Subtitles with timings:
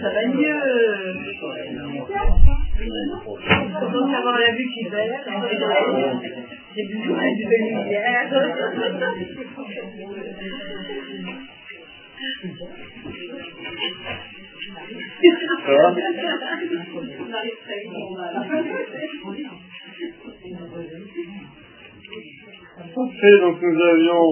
[0.00, 0.60] ça va mieux.
[3.62, 5.14] On commence à avoir la vue qui belle.
[6.76, 6.84] J'ai
[15.66, 15.94] va?
[22.94, 24.26] Parfait, donc nous avions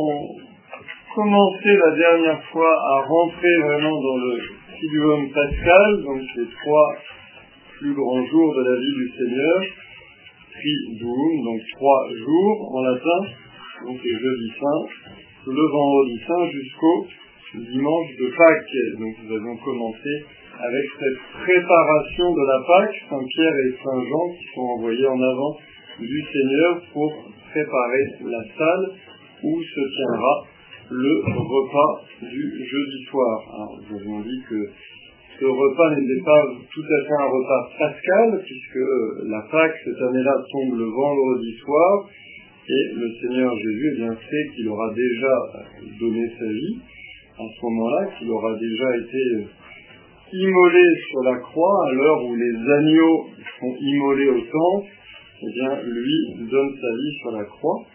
[1.14, 6.95] commencé la dernière fois à rentrer vraiment dans le Triduum Pascal, donc les trois
[7.80, 9.59] plus grands jours de la vie du Seigneur,
[10.55, 13.20] Triduum, donc trois jours en latin,
[13.86, 17.06] donc le jeudi saint, le vendredi saint jusqu'au
[17.55, 19.00] dimanche de Pâques.
[19.00, 20.10] Donc nous avions commencé
[20.55, 25.20] avec cette préparation de la Pâque, Saint Pierre et Saint Jean qui sont envoyés en
[25.20, 25.58] avant
[25.98, 27.10] du Seigneur pour
[27.50, 28.92] préparer la salle
[29.42, 30.57] où se tiendra
[30.91, 33.42] le repas du jeudi soir.
[33.55, 34.70] Alors, nous avons dit que
[35.39, 38.84] ce repas n'était pas tout à fait un repas pascal, puisque
[39.28, 42.08] la Pâque cette année-là tombe le vendredi soir,
[42.69, 45.34] et le Seigneur Jésus eh bien, sait qu'il aura déjà
[46.00, 46.78] donné sa vie
[47.39, 49.47] à ce moment-là, qu'il aura déjà été
[50.33, 53.27] immolé sur la croix à l'heure où les agneaux
[53.61, 54.89] sont immolés au temple,
[55.41, 57.86] eh bien, lui donne sa vie sur la croix.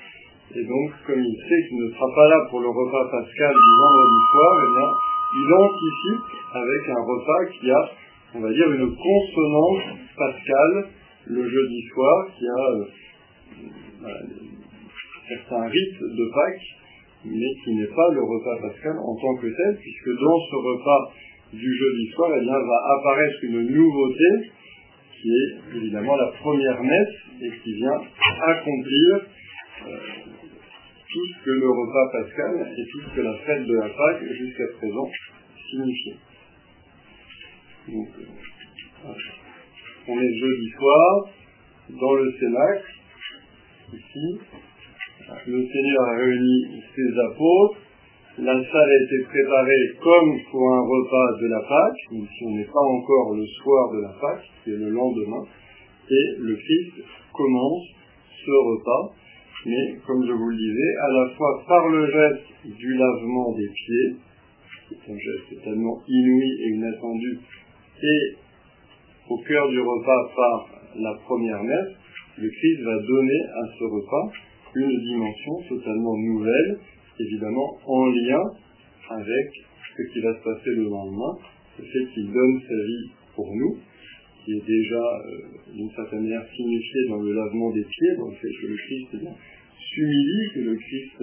[0.55, 3.73] Et donc, comme il sait qu'il ne sera pas là pour le repas pascal du
[3.75, 4.89] vendredi soir, eh bien,
[5.33, 7.89] il anticipe avec un repas qui a,
[8.35, 10.89] on va dire, une consonance pascale
[11.25, 14.23] le jeudi soir, qui a euh,
[15.27, 16.69] certains rites de Pâques,
[17.25, 21.13] mais qui n'est pas le repas pascal en tant que tel, puisque dans ce repas
[21.53, 24.51] du jeudi soir, eh bien, va apparaître une nouveauté
[25.19, 28.01] qui est évidemment la première messe et qui vient
[28.45, 29.25] accomplir
[31.13, 34.23] tout ce que le repas pascal et tout ce que la fête de la Pâque
[34.31, 35.09] jusqu'à présent
[35.69, 36.17] signifiait.
[37.87, 39.13] Donc, euh.
[40.07, 41.29] On est jeudi soir
[41.89, 42.91] dans le Cénacle,
[43.93, 44.39] ici.
[45.47, 47.77] Le Seigneur a réuni ses apôtres,
[48.39, 52.55] la salle a été préparée comme pour un repas de la Pâque, même si on
[52.55, 55.45] n'est pas encore le soir de la Pâque, c'est le lendemain,
[56.09, 57.83] et le Christ commence
[58.43, 59.15] ce repas,
[59.65, 63.67] mais comme je vous le disais, à la fois par le geste du lavement des
[63.67, 64.15] pieds,
[64.89, 67.39] c'est un geste tellement inouï et inattendu,
[68.03, 68.35] et
[69.29, 71.95] au cœur du repas par la première messe,
[72.37, 74.31] le Christ va donner à ce repas
[74.75, 76.79] une dimension totalement nouvelle,
[77.19, 78.41] évidemment en lien
[79.09, 79.47] avec
[79.95, 81.37] ce qui va se passer le lendemain,
[81.79, 83.77] le fait qu'il donne sa vie pour nous,
[84.43, 88.61] qui est déjà euh, d'une certaine manière signifié dans le lavement des pieds, le fait
[88.61, 89.35] que le Christ eh bien,
[89.93, 91.17] s'humilie, que le Christ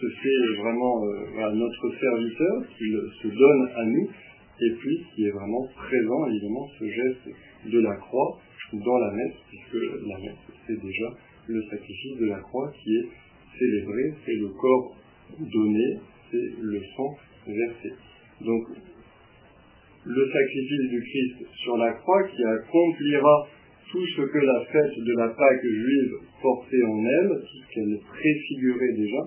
[0.00, 4.08] se fait vraiment euh, notre serviteur, qu'il se donne à nous,
[4.60, 7.28] et puis qui est vraiment présent évidemment ce geste
[7.66, 8.38] de la croix
[8.72, 11.06] dans la messe, puisque la messe c'est déjà
[11.48, 13.08] le sacrifice de la croix qui est
[13.58, 14.96] célébré, c'est le corps
[15.38, 15.98] donné,
[16.30, 17.92] c'est le sang versé.
[18.40, 18.64] Donc,
[20.06, 23.48] le sacrifice du Christ sur la croix qui accomplira
[23.94, 27.96] tout ce que la fête de la Pâque juive portait en elle, tout ce qu'elle
[28.00, 29.22] préfigurait déjà,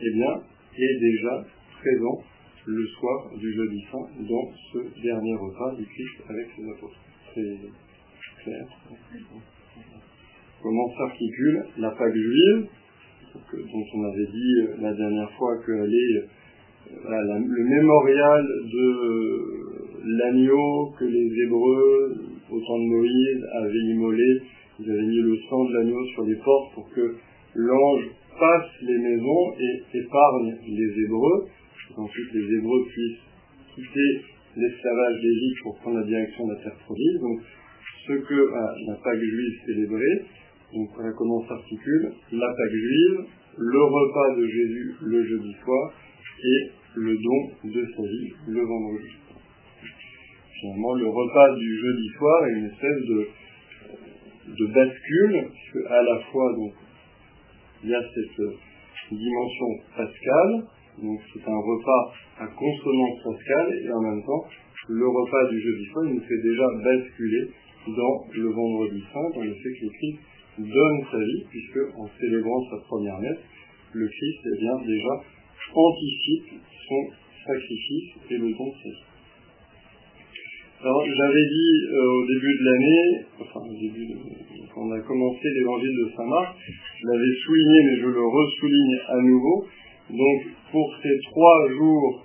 [0.00, 0.40] eh bien,
[0.78, 1.44] est déjà
[1.78, 2.24] présent
[2.64, 7.00] le soir du jeudi saint dans ce dernier repas du Christ avec ses apôtres.
[7.34, 7.58] C'est
[8.44, 8.64] clair
[10.62, 12.66] Comment s'articule la Pâque juive
[13.52, 16.24] dont on avait dit la dernière fois qu'elle est
[17.02, 22.16] voilà, le mémorial de l'agneau que les Hébreux,
[22.50, 24.42] au temps de Moïse, avaient immolé.
[24.80, 27.16] Ils avaient mis le sang de l'agneau sur les portes pour que
[27.54, 28.04] l'ange
[28.38, 31.46] passe les maisons et épargne les Hébreux.
[31.90, 33.22] Et ensuite, les Hébreux puissent
[33.74, 34.22] quitter
[34.56, 37.20] l'esclavage d'Égypte pour prendre la direction de la terre promise.
[37.20, 37.40] Donc,
[38.06, 40.24] ce que ah, la Pâque juive célébrait,
[40.74, 43.26] donc voilà comment s'articule la Pâque juive,
[43.58, 45.92] le repas de Jésus le jeudi soir
[46.42, 49.08] et le don de sa vie le vendredi.
[50.60, 56.52] Finalement, le repas du jeudi soir est une espèce de, bascule, puisque à la fois
[56.54, 56.72] donc
[57.84, 58.46] il y a cette
[59.12, 59.66] dimension
[59.96, 60.64] pascale,
[61.00, 64.44] donc c'est un repas à consonance pascale, et en même temps,
[64.88, 67.50] le repas du jeudi soir, il nous fait déjà basculer
[67.86, 70.18] dans le vendredi saint, dans le fait que le Christ
[70.58, 73.44] donne sa vie, puisque en célébrant sa première messe,
[73.92, 75.22] le Christ eh bien, déjà
[75.72, 77.02] anticipe son
[77.46, 79.07] sacrifice et le don de sa vie.
[80.80, 84.14] Alors j'avais dit euh, au début de l'année, enfin au début de,
[84.72, 86.54] quand on a commencé l'évangile de Saint Marc,
[87.02, 89.66] je l'avais souligné mais je le ressouligne à nouveau.
[90.10, 90.40] Donc
[90.70, 92.24] pour ces trois jours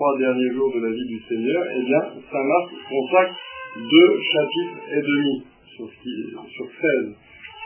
[0.00, 2.00] trois derniers jours de la vie du Seigneur, eh bien,
[2.32, 3.36] Saint Marc consacre
[3.76, 5.44] deux chapitres et demi
[5.76, 7.14] sur, sur 16.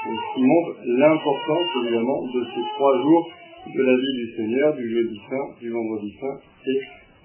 [0.02, 3.30] ce qui montre l'importance, évidemment, de ces trois jours
[3.72, 6.80] de la vie du Seigneur, du jeudi saint, du vendredi saint et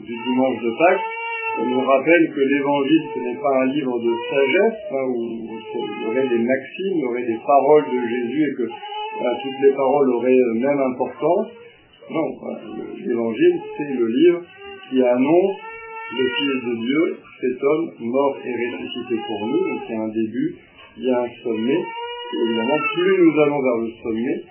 [0.06, 1.02] du dimanche de Pâques.
[1.58, 6.04] On nous rappelle que l'évangile, ce n'est pas un livre de sagesse, hein, où il
[6.04, 8.68] y aurait des maximes, il y aurait des paroles de Jésus et que
[9.44, 11.48] toutes les paroles auraient même importance.
[12.10, 12.28] Non,
[13.06, 14.42] l'évangile, c'est le livre
[14.90, 15.58] qui annonce
[16.18, 19.70] le Fils de Dieu, cet homme mort et ressuscité pour nous.
[19.70, 20.56] Donc il y a un début,
[20.98, 21.82] il y a un sommet.
[22.32, 24.44] Et évidemment, plus nous allons vers le sommet,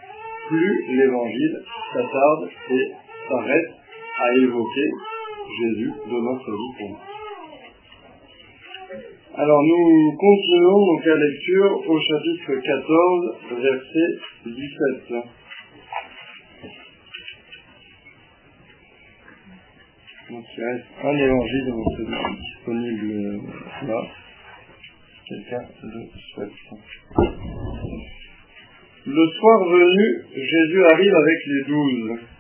[0.49, 1.63] plus l'évangile
[1.93, 2.93] s'attarde et
[3.29, 3.71] s'arrête
[4.21, 4.91] à évoquer
[5.49, 6.99] Jésus donnant sa vie pour nous.
[9.35, 15.15] Alors nous continuons donc la lecture au chapitre 14, verset 17.
[20.31, 21.73] Donc il reste un évangile
[22.41, 23.41] disponible
[23.87, 24.01] là.
[25.29, 26.01] Quelqu'un le
[26.35, 26.59] souhaite.
[29.07, 32.38] Le soir venu, Jésus arrive avec les douze.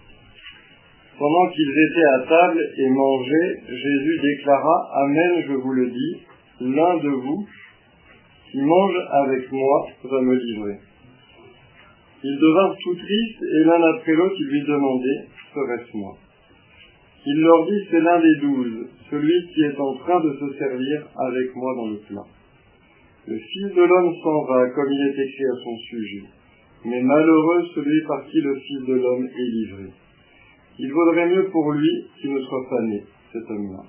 [1.18, 6.16] Pendant qu'ils étaient à table et mangeaient, Jésus déclara Amen, je vous le dis,
[6.60, 7.46] l'un de vous
[8.52, 10.78] qui mange avec moi va me livrer.
[12.22, 16.16] Ils devinrent tout tristes et l'un après l'autre ils lui demandaient Serait-ce moi?
[17.26, 21.02] Il leur dit C'est l'un des douze, celui qui est en train de se servir
[21.16, 22.26] avec moi dans le plat.
[23.26, 26.22] Le Fils de l'homme s'en va comme il est écrit à son sujet.
[26.84, 29.92] Mais malheureux celui par qui le Fils de l'homme est livré.
[30.78, 31.90] Il vaudrait mieux pour lui
[32.20, 33.02] qu'il ne soit pas né,
[33.32, 33.82] cet homme-là.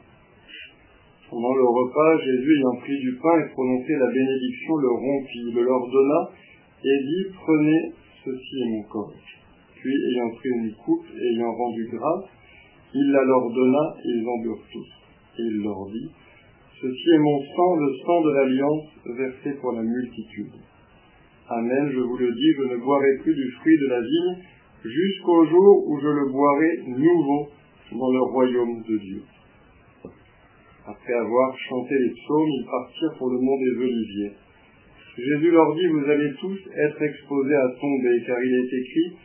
[1.29, 5.61] Pendant le repas, Jésus ayant pris du pain et prononcé la bénédiction, le rompit, le
[5.61, 6.31] leur donna
[6.83, 7.93] et dit, prenez,
[8.25, 9.13] ceci est mon corps.
[9.75, 12.25] Puis, ayant pris une coupe et ayant rendu grâce,
[12.95, 14.89] il la leur donna et ils en burent tous.
[15.37, 16.09] Et il leur dit,
[16.81, 20.57] ceci est mon sang, le sang de l'alliance, versé pour la multitude.
[21.49, 24.43] Amen, je vous le dis, je ne boirai plus du fruit de la vigne
[24.83, 27.49] jusqu'au jour où je le boirai nouveau
[27.91, 29.23] dans le royaume de Dieu.
[30.85, 34.31] Après avoir chanté les psaumes, ils partirent pour le mont des Oliviers.
[35.17, 39.17] Jésus leur dit, vous allez tous être exposés à tomber, car il est écrit,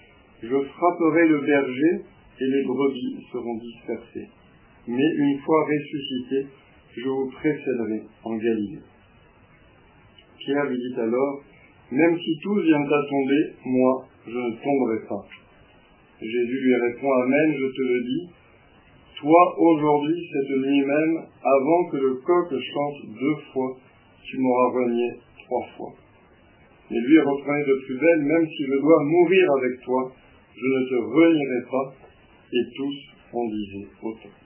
[0.42, 2.04] je frapperai le berger
[2.40, 4.28] et les brebis seront dispersées.
[4.88, 6.46] Mais une fois ressuscité,
[6.96, 8.82] je vous précéderai en Galilée.
[10.38, 11.42] Pierre lui dit alors,
[11.90, 15.43] même si tous viennent à tomber, moi, je ne tomberai pas.
[16.20, 18.28] Jésus lui répond, Amen, je te le dis,
[19.20, 23.76] toi aujourd'hui, cette nuit même, avant que le coq chante deux fois,
[24.22, 25.10] tu m'auras renié
[25.44, 25.92] trois fois.
[26.90, 30.12] Et lui reprenait de plus belle, même si je dois mourir avec toi,
[30.54, 31.94] je ne te renierai pas.
[32.52, 32.94] Et tous
[33.32, 34.43] en disaient autant.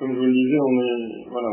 [0.00, 1.52] Comme je le disais, on est voilà,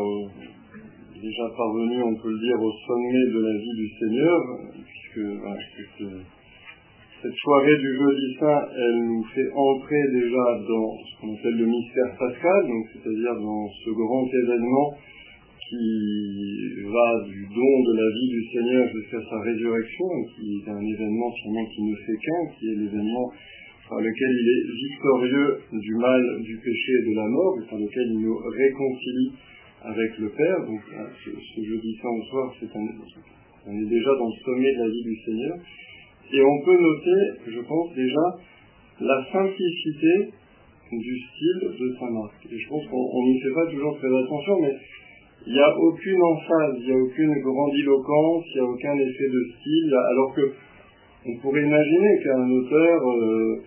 [1.20, 4.40] déjà parvenu, on peut le dire, au sommet de la vie du Seigneur,
[4.72, 5.28] puisque,
[7.22, 11.66] cette soirée du jeudi saint, elle nous fait entrer déjà dans ce qu'on appelle le
[11.66, 14.96] mystère pascal, donc c'est-à-dire dans ce grand événement
[15.68, 20.80] qui va du don de la vie du Seigneur jusqu'à sa résurrection, qui est un
[20.80, 23.28] événement finalement qui ne fait qu'un, qui est l'événement
[23.90, 27.80] par lequel il est victorieux du mal, du péché et de la mort, et par
[27.80, 29.32] lequel il nous réconcilie
[29.84, 30.60] avec le Père.
[30.66, 30.82] Donc
[31.24, 32.68] ce, ce jeudi saint au soir, c'est
[33.68, 35.56] on est déjà dans le sommet de la vie du Seigneur.
[36.34, 38.26] Et on peut noter, je pense déjà,
[39.00, 40.32] la simplicité
[40.92, 42.48] du style de Saint Marc.
[42.52, 44.76] Et je pense qu'on n'y fait pas toujours très attention, mais
[45.46, 49.28] il n'y a aucune emphase, il n'y a aucune grandiloquence, il n'y a aucun effet
[49.28, 50.52] de style, alors que
[51.26, 53.64] on pourrait imaginer qu'un auteur euh,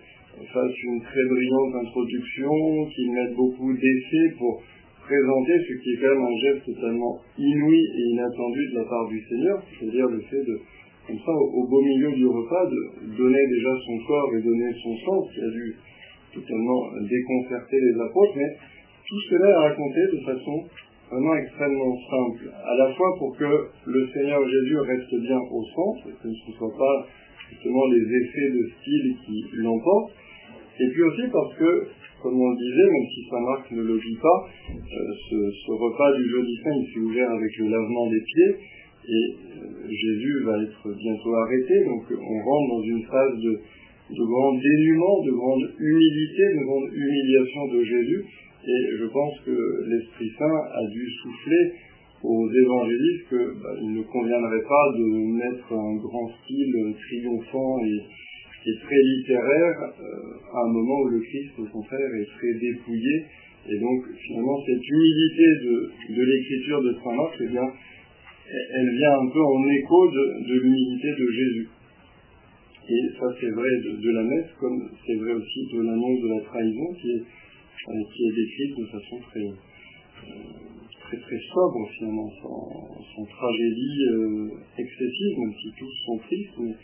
[0.53, 4.61] fasse une très brillante introduction, qu'il mette beaucoup d'essais pour
[5.01, 9.07] présenter ce qui est quand même un geste totalement inouï et inattendu de la part
[9.09, 10.55] du Seigneur, c'est-à-dire le fait de,
[11.07, 14.95] comme ça, au, beau milieu du repas, de donner déjà son corps et donner son
[15.05, 15.75] sang, qui a dû
[16.33, 18.55] totalement déconcerter les apôtres, mais
[19.07, 20.63] tout cela est raconté de façon
[21.11, 26.07] vraiment extrêmement simple, à la fois pour que le Seigneur Jésus reste bien au centre,
[26.07, 27.07] que ce ne soit pas
[27.51, 30.13] justement les effets de style qui l'emportent,
[30.79, 31.71] et puis aussi parce que,
[32.23, 34.39] comme on le disait, même si Saint Marc ne le dit pas,
[34.71, 38.53] euh, ce, repas du jeudi saint, il s'est ouvert avec le lavement des pieds,
[39.03, 43.51] et euh, Jésus va être bientôt arrêté, donc on rentre dans une phase de,
[44.15, 48.23] de grand dénuement, de grande humilité, de grande humiliation de Jésus,
[48.63, 49.57] et je pense que
[49.89, 51.73] l'Esprit Saint a dû souffler
[52.23, 55.05] aux évangélistes qu'il bah, ne conviendrait pas de
[55.41, 57.99] mettre un grand style triomphant et,
[58.61, 63.25] très littéraire euh, à un moment où le Christ, au contraire, est très dépouillé.
[63.69, 69.29] Et donc, finalement, cette humilité de, l'écriture de Saint Marc, eh bien, elle vient un
[69.33, 71.69] peu en écho de, l'humilité de Jésus.
[72.87, 76.41] Et ça, c'est vrai de, la messe, comme c'est vrai aussi de l'annonce de la
[76.41, 77.23] trahison, qui est
[78.13, 80.70] qui est décrite de façon très, euh,
[81.11, 86.75] très, très sobre finalement, sans, tragédie euh, excessive, même si tous sont tristes, mais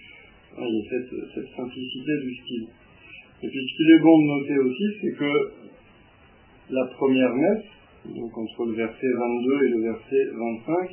[0.60, 2.68] il y a cette, cette simplicité du style.
[3.44, 5.34] Et puis ce qu'il est bon de noter aussi, c'est que
[6.72, 7.66] la première messe,
[8.16, 10.90] donc entre le verset 22 et le verset 25,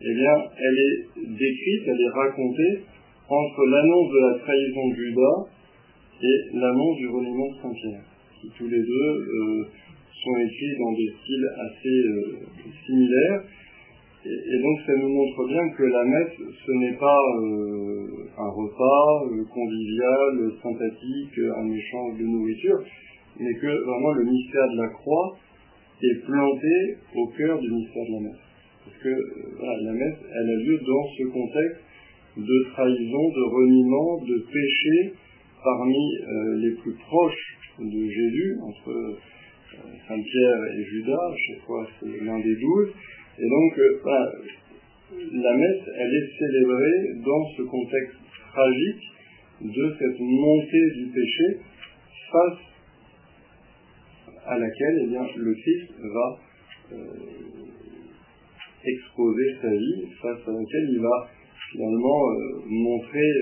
[0.00, 2.84] eh bien, elle est décrite, elle est racontée
[3.28, 5.38] entre l'annonce de la trahison de Judas
[6.22, 8.04] et l'annonce du reniement de Saint-Pierre
[8.40, 9.64] qui tous les deux euh,
[10.38, 13.42] écrits dans des styles assez euh, similaires.
[14.24, 16.34] Et, donc ça nous montre bien que la messe,
[16.66, 18.06] ce n'est pas euh,
[18.38, 19.22] un repas
[19.54, 22.78] convivial, sympathique, un échange de nourriture,
[23.38, 25.36] mais que vraiment le mystère de la croix
[26.02, 28.42] est planté au cœur du mystère de la messe.
[28.84, 29.14] Parce que
[29.84, 31.80] la messe, elle a lieu dans ce contexte
[32.36, 35.14] de trahison, de reniement, de péché
[35.62, 36.18] parmi
[36.62, 39.18] les plus proches de Jésus, entre euh,
[40.08, 42.88] Saint-Pierre et Judas, chaque fois c'est l'un des douze.
[43.38, 44.00] Et donc, euh,
[45.32, 48.18] la messe, elle est célébrée dans ce contexte
[48.52, 49.04] tragique
[49.60, 51.60] de cette montée du péché
[52.32, 52.58] face
[54.46, 56.38] à laquelle eh bien, le Christ va
[56.92, 56.96] euh,
[58.84, 61.28] exposer sa vie, face à laquelle il va
[61.72, 62.20] finalement
[62.66, 63.32] montrer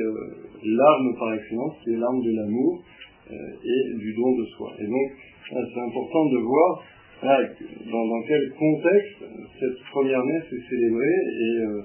[0.64, 2.82] l'arme par excellence, qui est l'arme de l'amour,
[3.30, 4.70] euh, et du don de soi.
[4.78, 5.12] Et donc,
[5.50, 6.84] c'est important de voir
[7.22, 9.24] dans, quel contexte
[9.60, 11.18] cette première messe est célébrée.
[11.40, 11.82] Et euh,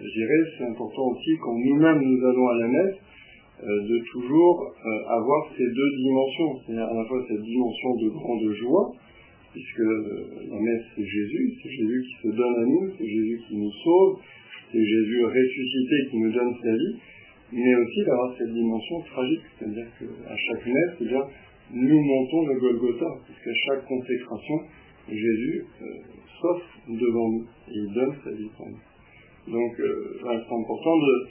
[0.00, 2.96] je dirais c'est important aussi quand nous-mêmes nous allons à la messe
[3.62, 4.74] euh, de toujours
[5.08, 8.92] avoir ces deux dimensions, c'est-à-dire à la fois cette dimension de grande joie,
[9.52, 9.86] puisque
[10.50, 13.72] la messe c'est Jésus, c'est Jésus qui se donne à nous, c'est Jésus qui nous
[13.84, 14.18] sauve,
[14.72, 16.96] c'est Jésus ressuscité qui nous donne sa vie,
[17.52, 21.22] mais aussi d'avoir cette dimension tragique, c'est-à-dire qu'à chaque messe, eh bien,
[21.72, 24.60] nous montons le Golgotha, puisqu'à chaque consécration,
[25.08, 25.84] Jésus euh,
[26.40, 29.52] s'offre devant nous et il donne sa vie pour nous.
[29.52, 31.28] Donc, euh, c'est important de,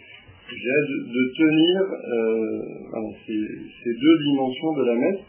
[0.51, 5.21] de, tenir euh, ces, deux dimensions de la messe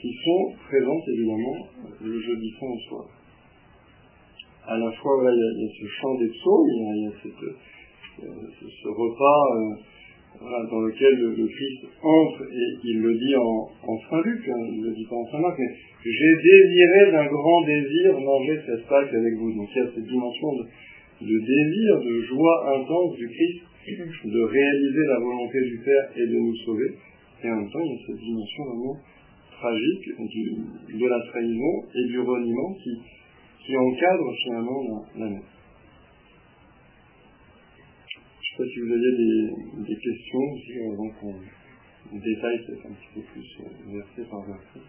[0.00, 1.68] qui sont présentes évidemment
[2.02, 3.06] le jeudi au soir.
[4.66, 8.24] À la fois, il, y a, ce chant des psaumes, il y a, cette,
[8.82, 9.76] ce, repas
[10.40, 14.86] dans lequel le, Christ entre, et il le dit en, Saint Luc, hein, il ne
[14.86, 15.72] le dit pas en Saint Marc, mais
[16.04, 19.52] j'ai désiré d'un grand désir manger cette Pâque avec vous.
[19.52, 20.48] Donc il y a cette dimension
[21.20, 23.60] de, désir, de joie intense du Christ,
[24.24, 26.90] de réaliser la volonté du Père et de nous sauver.
[27.44, 28.96] Et en même temps, il y a cette dimension vraiment
[29.58, 30.08] tragique
[30.94, 32.90] de la trahison et du reniement qui,
[33.64, 35.40] qui encadre finalement la, la.
[38.56, 39.12] Je sais pas si vous aviez
[39.86, 41.12] des, questions aussi avant
[42.12, 44.80] détaille peut-être un petit peu plus euh, verset par verset.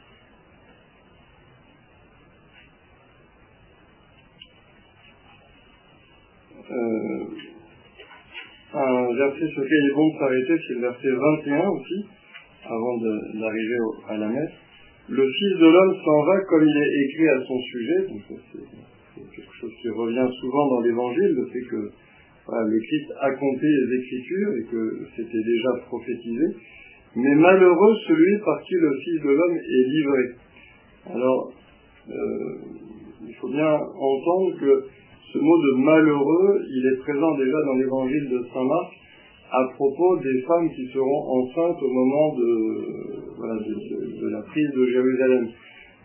[6.72, 7.26] Euh,
[8.74, 12.06] un verset sur lequel il est bon de s'arrêter, c'est le verset 21 aussi,
[12.64, 12.98] avant
[13.34, 14.54] d'arriver à la messe.
[15.10, 18.22] Le Fils de l'homme s'en va comme il est écrit à son sujet, donc
[18.54, 21.92] c'est quelque chose qui revient souvent dans l'évangile, le fait que
[22.50, 26.46] le Christ a compté les Écritures et que c'était déjà prophétisé,
[27.16, 30.24] mais malheureux celui par qui le Fils de l'homme est livré.
[31.14, 31.52] Alors,
[32.10, 32.14] euh,
[33.28, 34.86] il faut bien entendre que
[35.34, 38.94] ce mot de malheureux, il est présent déjà dans l'évangile de Saint Marc
[39.52, 45.48] à propos des femmes qui seront enceintes au moment de, de la prise de Jérusalem.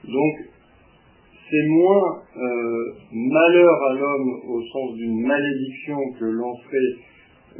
[0.04, 0.34] Donc,
[1.52, 6.92] c'est moins euh, malheur à l'homme au sens d'une malédiction que lancerait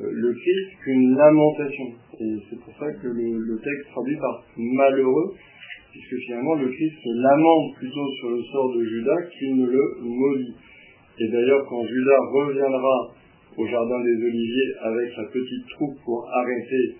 [0.00, 1.84] euh, le Christ qu'une lamentation.
[2.18, 5.34] Et c'est pour ça que le, texte traduit par malheureux,
[5.90, 9.82] puisque finalement le Christ se lamente plutôt sur le sort de Judas qu'il ne le
[10.00, 10.56] maudit.
[11.18, 13.12] Et d'ailleurs, quand Judas reviendra
[13.58, 16.96] au jardin des Oliviers avec sa petite troupe pour arrêter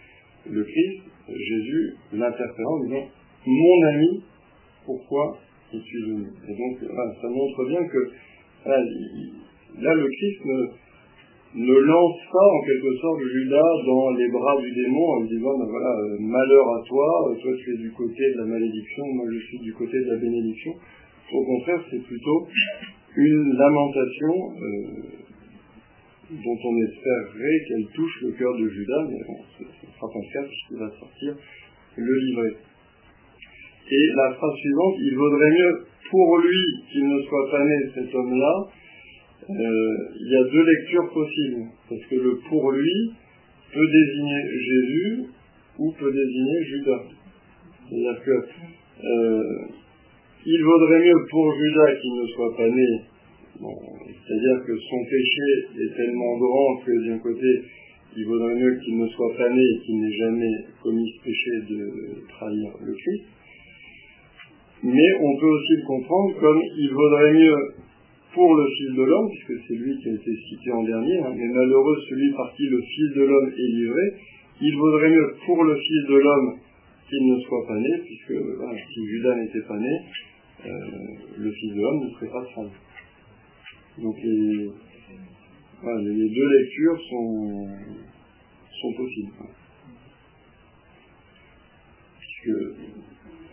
[0.51, 3.09] le Christ, Jésus l'interpelle en disant
[3.47, 4.23] Mon ami,
[4.85, 5.39] pourquoi
[5.75, 6.79] Et donc,
[7.21, 8.11] ça montre bien que
[8.67, 10.41] là, le Christ
[11.55, 15.59] ne, lance pas en quelque sorte Judas dans les bras du démon en lui disant
[15.59, 19.05] ben voilà, euh, malheur à toi, euh, toi tu es du côté de la malédiction,
[19.15, 20.73] moi je suis du côté de la bénédiction.
[21.33, 22.49] Au contraire, c'est plutôt
[23.17, 25.23] une lamentation euh,
[26.31, 30.33] dont on espérerait qu'elle touche le cœur de Judas, mais bon, ce sera pas le
[30.33, 31.37] cas puisqu'il va sortir
[31.97, 32.57] le livret.
[33.91, 38.15] Et la phrase suivante, il vaudrait mieux pour lui qu'il ne soit pas né cet
[38.15, 38.69] homme-là,
[39.51, 43.13] euh, il y a deux lectures possibles, parce que le pour lui
[43.73, 45.25] peut désigner Jésus
[45.79, 47.03] ou peut désigner Judas.
[47.89, 48.31] C'est-à-dire que
[49.05, 49.43] euh,
[50.47, 53.03] il vaudrait mieux pour Judas qu'il ne soit pas né,
[53.61, 57.63] c'est-à-dire que son péché est tellement grand que d'un côté,
[58.17, 61.51] il vaudrait mieux qu'il ne soit pas né et qu'il n'ait jamais commis ce péché
[61.71, 63.25] de trahir le Christ.
[64.83, 67.75] Mais on peut aussi le comprendre comme il vaudrait mieux
[68.35, 71.33] pour le Fils de l'homme, puisque c'est lui qui a été cité en dernier, hein,
[71.37, 74.15] mais malheureux celui par qui le Fils de l'homme est livré,
[74.61, 76.59] il vaudrait mieux pour le Fils de l'homme
[77.09, 78.35] qu'il ne soit pas né, puisque
[78.93, 80.01] si Judas n'était pas né,
[80.65, 80.71] euh,
[81.39, 82.71] le Fils de l'homme ne serait pas saint.
[83.99, 84.71] Donc les,
[85.85, 87.69] deux lectures sont,
[88.81, 89.33] sont possibles.
[92.19, 92.57] Puisque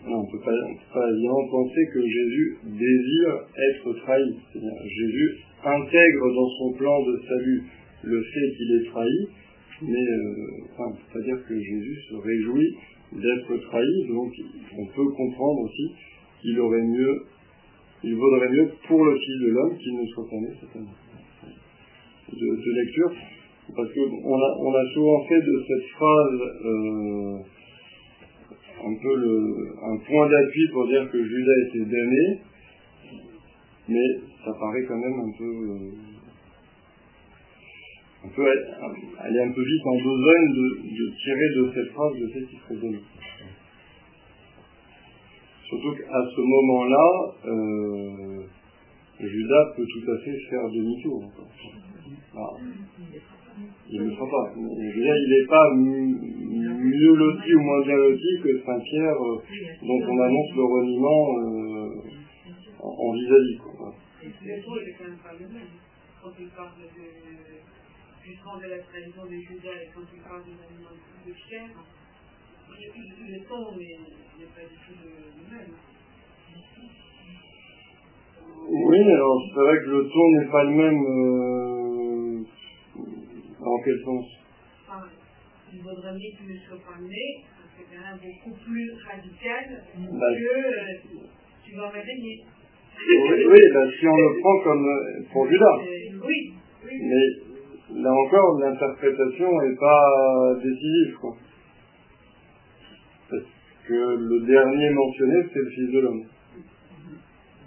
[0.06, 4.34] on ne peut pas, évidemment penser que Jésus désire être trahi.
[4.54, 7.62] Jésus intègre dans son plan de salut
[8.02, 9.28] le fait qu'il est trahi,
[9.82, 12.76] mais euh, c'est-à-dire que Jésus se réjouit
[13.12, 14.32] d'être trahi, donc
[14.78, 15.92] on peut comprendre aussi
[16.40, 17.22] qu'il aurait mieux,
[18.04, 20.96] il vaudrait mieux pour le Fils de l'homme qu'il ne soit pas né cette année.
[22.32, 23.12] De, lecture,
[23.74, 27.38] parce qu'on a, on a souvent fait de cette phrase euh,
[28.84, 32.40] un peu le, un point d'appui pour dire que Judas était damné,
[33.88, 35.90] mais ça paraît quand même un peu, euh,
[38.24, 38.46] un peu
[39.18, 43.00] aller un peu vite en besogne de, tirer de cette phrase le fait qu'il serait.
[45.68, 48.42] Surtout qu'à ce moment-là, euh,
[49.20, 51.24] Judas peut tout à fait faire demi-tour.
[53.88, 54.52] Il ne sera pas.
[54.56, 59.42] Il n'est pas mieux loti ou moins bien loti que Saint-Pierre, euh,
[59.82, 61.88] dont on annonce le reniement euh,
[62.80, 63.58] en vis-à-vis.
[64.22, 65.72] Le ton n'est quand même pas le même.
[66.22, 66.86] Quand il parle de,
[68.22, 70.94] du sang de la trahison de Judas et quand il parle du reniement
[71.26, 71.74] de Pierre,
[72.78, 75.72] le ton n'est pas du tout le même.
[78.68, 81.02] Oui, alors c'est vrai que le ton n'est pas le même.
[81.02, 81.50] Euh,
[83.62, 84.26] en quel sens?
[84.88, 85.06] Enfin,
[85.72, 87.44] Il vaudrait mieux que ne sois pas né,
[87.76, 91.18] c'est quand même beaucoup plus radical bah, que euh,
[91.64, 92.44] tu vas m'aider.
[93.08, 95.78] Oui, oui bah, si on le prend comme euh, pour Judas.
[95.80, 96.98] Euh, oui, oui.
[97.02, 101.16] Mais là encore, l'interprétation n'est pas décisive.
[101.20, 101.36] Quoi.
[103.30, 103.42] Parce
[103.86, 106.24] que le dernier mentionné, c'est le Fils de l'homme.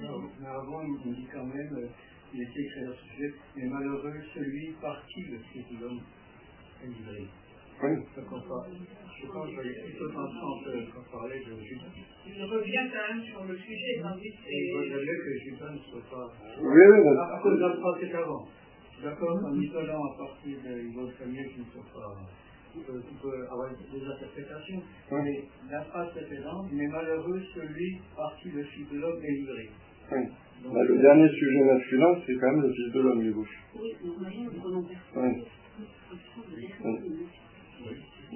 [0.01, 1.88] Mais avant, il dit quand même, euh,
[2.34, 6.02] il était écrit à ce sujet, mais malheureux celui par qui le Fils de l'homme
[6.84, 7.28] est livré.
[7.84, 7.91] Oui.
[8.15, 8.22] Je
[9.28, 11.93] pense que voyais plutôt dans le sens euh, quand on parlait de Judas.
[12.26, 14.52] Il revient quand même sur le sujet, tandis que c'est...
[14.52, 16.34] Il vaudrait que Judas ne soit pas...
[16.60, 17.17] Oui, oui, oui.
[17.17, 18.48] À cause de la phrase c'est avant.
[19.02, 20.82] D'accord En isolant à partir de...
[20.82, 22.15] Il vaudrait mieux qu'il ne soit pas...
[22.76, 24.82] On peut avoir des interprétations.
[25.12, 25.19] Oui.
[25.24, 29.69] Mais la phrase précédente, mais malheureux celui par qui le Fils de l'homme est livré.
[30.12, 30.24] Oui.
[30.71, 33.60] Bah, le dernier sujet masculin, c'est quand même le Fils de l'homme, les gauches.
[33.76, 33.91] Oui,
[35.15, 35.32] Oui.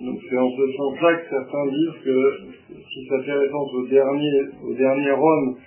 [0.04, 2.38] Donc c'est en ce sens-là que certains disent que
[2.70, 5.58] si ça fait référence au dernier, au dernier homme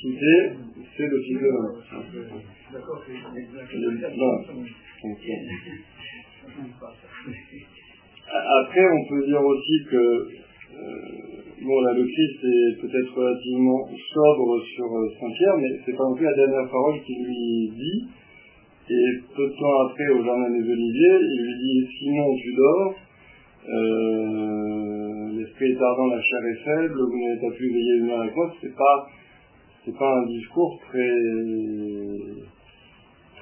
[0.00, 0.52] cité,
[0.96, 1.82] c'est le Fils de l'homme.
[2.72, 3.02] D'accord,
[8.60, 10.28] Après, on peut dire aussi que
[11.64, 16.14] bon, là, le Christ est peut-être relativement sobre sur euh, Saint-Pierre, mais c'est pas non
[16.14, 18.06] plus la dernière parole qu'il lui dit.
[18.90, 22.94] Et peu de temps après, au Jardin des Oliviers, il lui dit Simon, tu dors,
[23.68, 28.20] euh, l'esprit est ardent, la chair est faible, vous n'avez pas pu veiller une heure
[28.22, 28.52] avec moi.
[28.60, 29.08] C'est pas,
[29.98, 31.18] pas un discours très,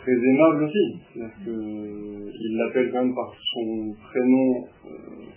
[0.03, 1.01] très aimable aussi.
[1.15, 5.30] C'est-à-dire que, il l'appelle quand même par son prénom euh,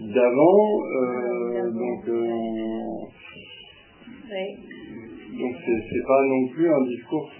[0.00, 2.42] d'avant, euh, donc euh,
[5.38, 7.30] c'est pas non plus un discours.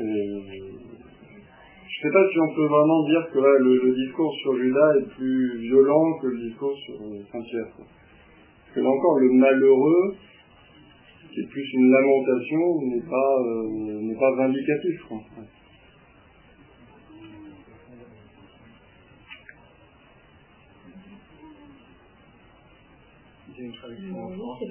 [2.02, 5.08] Je sais pas si on peut vraiment dire que là, le, discours sur Judas est
[5.14, 6.94] plus violent que le discours sur
[7.30, 7.68] Saint-Pierre.
[7.76, 10.14] Parce que là encore, le malheureux,
[11.32, 15.02] qui est plus une lamentation, n'est pas, euh, pas vindicatif.
[15.08, 15.18] Quoi.
[23.62, 24.62] Une traduction en France.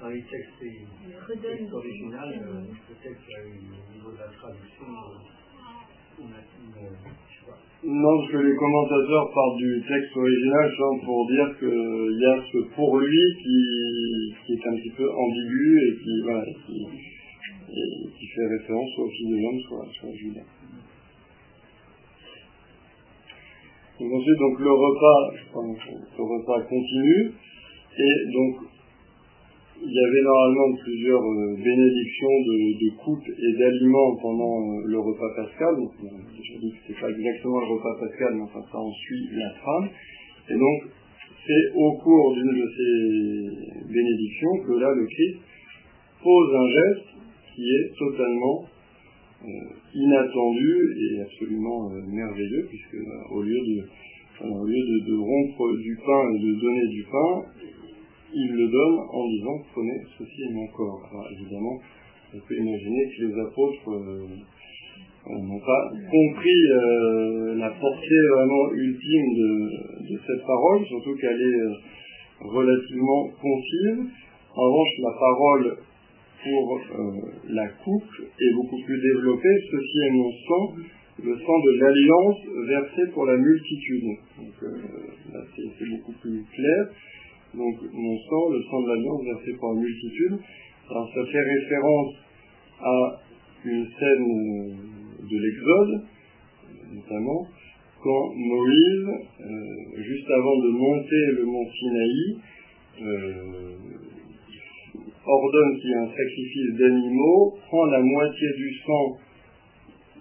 [0.00, 6.38] Dans les textes, textes originaux, euh, peut-être au niveau de la traduction, euh, on a
[6.38, 6.96] une,
[7.84, 10.72] non, parce que les commentateurs partent du texte original
[11.04, 15.96] pour dire qu'il y a ce pour lui qui, est un petit peu ambigu et
[16.02, 20.40] qui, voilà, qui, fait référence soit au fils de l'homme, soit, soit à Judas.
[24.00, 25.30] ensuite, donc le repas,
[26.18, 27.32] le repas continue,
[27.98, 28.68] et donc
[29.82, 34.98] il y avait normalement plusieurs euh, bénédictions de, de coupe et d'aliments pendant euh, le
[34.98, 35.76] repas pascal.
[35.76, 36.08] Donc, euh,
[36.40, 39.88] j'ai dit que pas exactement le repas pascal, mais enfin, ça en suit la trame.
[40.48, 40.78] Et donc,
[41.46, 45.38] c'est au cours d'une de ces bénédictions que là, le Christ
[46.22, 47.08] pose un geste
[47.54, 48.64] qui est totalement
[49.94, 52.96] inattendu et absolument merveilleux, puisque
[53.30, 53.84] au lieu de,
[54.42, 57.44] au lieu de, de, rompre du pain et de donner du pain,
[58.34, 61.00] il le donne en disant prenez ceci est mon corps.
[61.10, 61.78] Alors évidemment,
[62.34, 64.26] on peut imaginer que les apôtres euh,
[65.30, 71.74] n'ont pas compris euh, la portée vraiment ultime de, cette parole, surtout qu'elle est euh,
[72.40, 74.10] relativement concise.
[74.54, 75.76] En revanche, la parole
[76.42, 76.80] pour
[77.48, 78.10] la coupe
[78.40, 79.56] est beaucoup plus développée.
[79.70, 80.74] Ceci est mon sang,
[81.24, 82.36] le sang de l'alliance
[82.68, 84.04] versé pour la multitude.
[84.38, 84.62] Donc
[85.32, 86.86] là, c'est beaucoup plus clair
[87.56, 90.38] donc mon sang, le sang de l'alliance versé par la multitude.
[90.90, 92.14] Alors ça fait référence
[92.80, 93.20] à
[93.64, 94.76] une scène
[95.24, 96.02] de l'Exode,
[96.92, 97.46] notamment,
[98.02, 99.08] quand Moïse,
[99.40, 102.36] euh, juste avant de monter le mont Sinaï,
[103.02, 103.76] euh,
[105.26, 109.18] ordonne qu'il y ait un sacrifice d'animaux, prend la moitié du sang,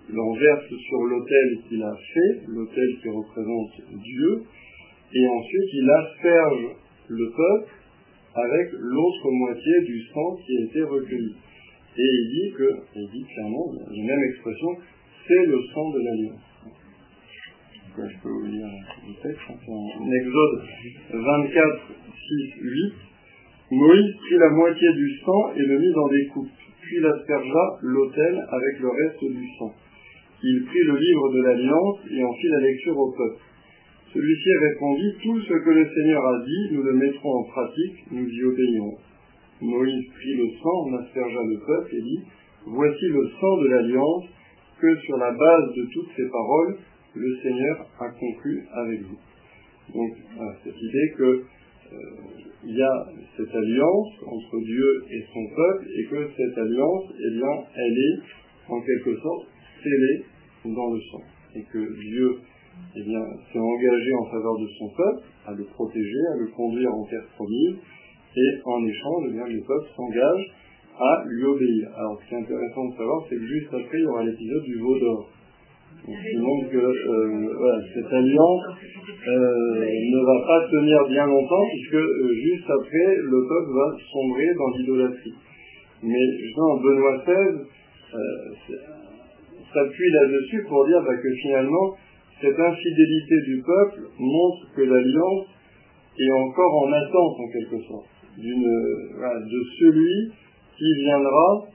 [0.09, 4.43] l'en verse sur l'autel qu'il a fait, l'autel qui représente Dieu,
[5.13, 7.71] et ensuite il asperge le peuple
[8.35, 11.35] avec l'autre moitié du sang qui a été recueilli.
[11.97, 14.75] Et il dit que, il dit clairement, la même expression,
[15.27, 16.55] c'est le sang de l'alliance.
[17.97, 18.67] Je peux vous lire
[19.07, 19.39] le texte.
[19.49, 20.61] Hein, en Exode
[21.13, 21.79] 24,
[22.11, 22.93] 6, 8.
[23.71, 28.45] Moïse prit la moitié du sang et le mit dans des coupes, puis aspergea l'autel
[28.49, 29.73] avec le reste du sang.
[30.43, 33.41] Il prit le livre de l'alliance et en fit la lecture au peuple.
[34.15, 38.25] Celui-ci répondit, tout ce que le Seigneur a dit, nous le mettrons en pratique, nous
[38.25, 38.97] y obéirons.
[39.60, 42.21] Moïse prit le sang, en aspergea le peuple et dit,
[42.65, 44.23] voici le sang de l'alliance
[44.80, 46.78] que sur la base de toutes ces paroles,
[47.13, 49.19] le Seigneur a conclu avec vous.
[49.93, 50.13] Donc,
[50.63, 51.97] cette idée que euh,
[52.63, 57.38] il y a cette alliance entre Dieu et son peuple et que cette alliance, eh
[57.38, 58.19] bien, elle est
[58.69, 59.47] en quelque sorte
[59.84, 60.23] scellée
[60.63, 61.21] dans le sang.
[61.56, 62.39] Et que Dieu
[62.95, 63.19] eh bien,
[63.51, 67.27] s'est engagé en faveur de son peuple, à le protéger, à le conduire en terre
[67.35, 67.75] promise,
[68.38, 70.51] et en échange, eh bien, le peuple s'engage
[70.97, 71.89] à lui obéir.
[71.97, 74.63] Alors, ce qui est intéressant de savoir, c'est que juste après, il y aura l'épisode
[74.63, 75.29] du veau d'or.
[76.07, 78.63] montre que euh, cette alliance
[79.27, 84.47] euh, ne va pas tenir bien longtemps, puisque euh, juste après, le peuple va sombrer
[84.55, 85.35] dans l'idolâtrie.
[86.03, 87.65] Mais Jean Benoît XVI
[89.73, 91.95] s'appuie là-dessus pour dire bah, que finalement,
[92.41, 95.47] cette infidélité du peuple montre que l'alliance
[96.17, 100.31] est encore en attente en quelque sorte de celui
[100.77, 101.67] qui viendra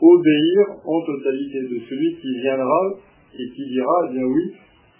[0.00, 2.94] obéir en totalité, de celui qui viendra
[3.38, 4.52] et qui dira, eh bien oui,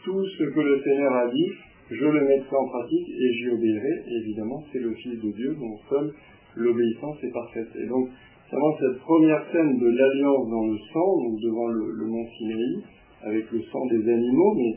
[0.05, 1.51] tout ce que le Seigneur a dit,
[1.91, 4.03] je le mettrai en pratique et j'y obéirai.
[4.23, 6.13] évidemment, c'est le Fils de Dieu dont seul
[6.57, 7.69] l'obéissance est parfaite.
[7.77, 8.09] Et donc,
[8.51, 12.83] vraiment cette première scène de l'alliance dans le sang, donc devant le, mont Sinaï,
[13.27, 14.75] avec le sang des animaux, mais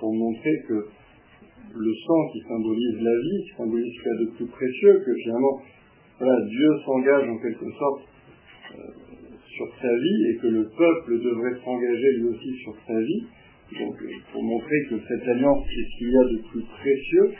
[0.00, 0.86] pour montrer que
[1.74, 5.02] le sang qui symbolise la vie, qui symbolise ce qu'il y a de plus précieux,
[5.04, 5.60] que finalement,
[6.48, 8.02] Dieu s'engage en quelque sorte
[8.72, 8.82] euh,
[9.56, 13.26] sur sa vie et que le peuple devrait s'engager lui aussi sur sa vie.
[13.78, 17.32] Donc, euh, pour montrer que cette alliance est ce qu'il y a de plus précieux,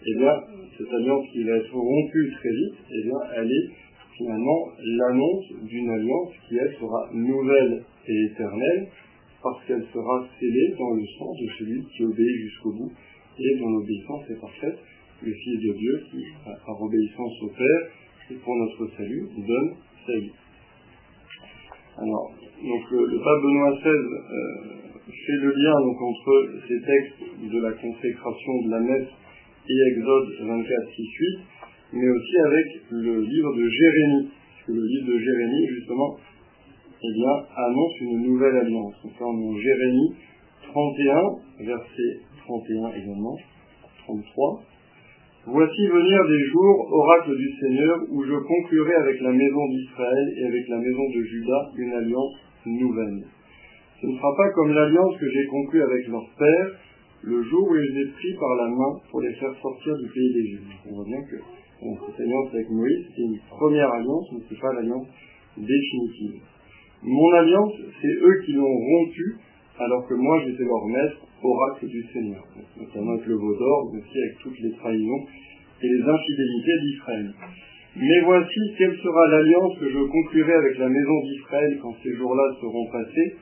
[0.00, 0.34] et eh bien,
[0.76, 3.68] cette alliance qui va être rompue très vite, et eh bien, elle est
[4.16, 8.88] finalement l'annonce d'une alliance qui, elle, sera nouvelle et éternelle,
[9.42, 12.92] parce qu'elle sera scellée dans le sang de celui qui obéit jusqu'au bout
[13.38, 14.78] et dont l'obéissance est parfaite,
[15.22, 17.80] le Fils de Dieu qui, par obéissance au Père
[18.30, 19.74] et pour notre salut, donne
[20.06, 20.32] sa vie.
[21.98, 22.30] Alors,
[22.62, 28.62] donc le, pape Benoît XVI euh, fait le lien entre ces textes de la consécration
[28.66, 29.08] de la messe
[29.68, 31.38] et Exode 24, 6, 8,
[31.94, 36.16] mais aussi avec le livre de Jérémie, puisque le livre de Jérémie, justement,
[37.02, 38.94] eh bien, annonce une nouvelle alliance.
[39.04, 40.14] Donc là, on est Jérémie
[40.72, 43.36] 31, verset 31 également,
[44.04, 44.62] 33.
[45.46, 50.44] Voici venir des jours, oracle du Seigneur, où je conclurai avec la maison d'Israël et
[50.44, 52.34] avec la maison de Juda une alliance
[52.66, 53.24] nouvelle.
[54.00, 56.66] Ce ne sera pas comme l'alliance que j'ai conclue avec leur père
[57.22, 60.08] le jour où je les ai pris par la main pour les faire sortir du
[60.08, 60.66] pays d'Égypte.
[60.86, 61.36] On voit bien que
[61.80, 65.06] cette alliance avec Moïse, c'est une première alliance, mais ce n'est pas l'alliance
[65.56, 66.42] définitive.
[67.02, 69.36] Mon alliance, c'est eux qui l'ont rompue,
[69.78, 72.44] alors que moi j'étais leur maître, oracle du Seigneur,
[72.76, 75.26] notamment avec le veau d'or, mais aussi avec toutes les trahisons
[75.82, 77.34] et les infidélités d'Israël.
[77.96, 82.44] Mais voici quelle sera l'alliance que je conclurai avec la maison d'Israël quand ces jours-là
[82.60, 83.36] seront passés,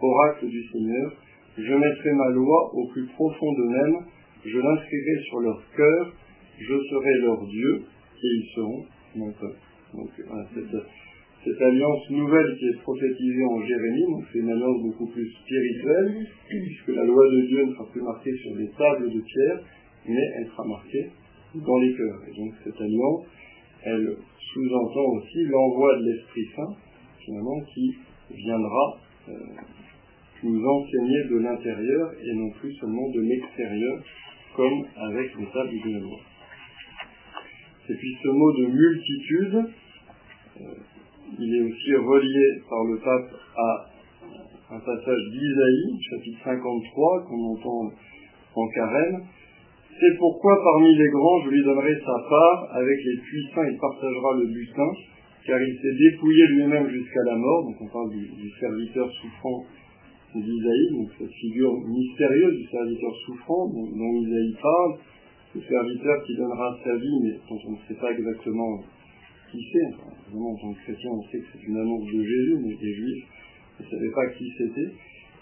[0.00, 1.12] oracle du Seigneur.
[1.56, 4.04] Je mettrai ma loi au plus profond d'eux-mêmes,
[4.44, 6.12] je l'inscrirai sur leur cœur,
[6.58, 7.82] je serai leur Dieu,
[8.22, 8.84] et ils seront
[9.16, 9.58] mon peuple.
[11.44, 16.26] Cette alliance nouvelle qui est prophétisée en Jérémie, donc c'est une alliance beaucoup plus spirituelle,
[16.48, 19.60] puisque la loi de Dieu ne sera plus marquée sur des tables de pierre,
[20.06, 21.10] mais elle sera marquée
[21.54, 22.20] dans les cœurs.
[22.28, 23.26] Et donc cette alliance,
[23.84, 24.16] elle
[24.52, 26.74] sous-entend aussi l'envoi de l'Esprit Saint,
[27.24, 27.94] finalement, qui
[28.30, 29.32] viendra euh,
[30.42, 34.02] nous enseigner de l'intérieur et non plus seulement de l'extérieur,
[34.56, 36.18] comme avec les tables de la loi.
[37.90, 39.72] Et puis ce mot de multitude,
[40.60, 40.74] euh,
[41.38, 43.86] il est aussi relié par le pape à
[44.70, 47.92] un passage d'Isaïe, chapitre 53, qu'on entend
[48.54, 49.24] en carême.
[49.98, 54.34] C'est pourquoi parmi les grands je lui donnerai sa part, avec les puissants il partagera
[54.38, 54.90] le butin,
[55.46, 59.64] car il s'est dépouillé lui-même jusqu'à la mort, donc on parle du, serviteur souffrant
[60.34, 64.92] d'Isaïe, donc cette figure mystérieuse du serviteur souffrant dont, dont Isaïe parle,
[65.54, 68.80] ce serviteur qui donnera sa vie, mais dont on ne sait pas exactement
[69.50, 69.78] qui c'est.
[70.28, 72.94] évidemment, en tant que chrétien, on sait que c'est une annonce de Jésus, mais les
[72.94, 73.24] juifs
[73.80, 74.90] ne savaient pas qui c'était.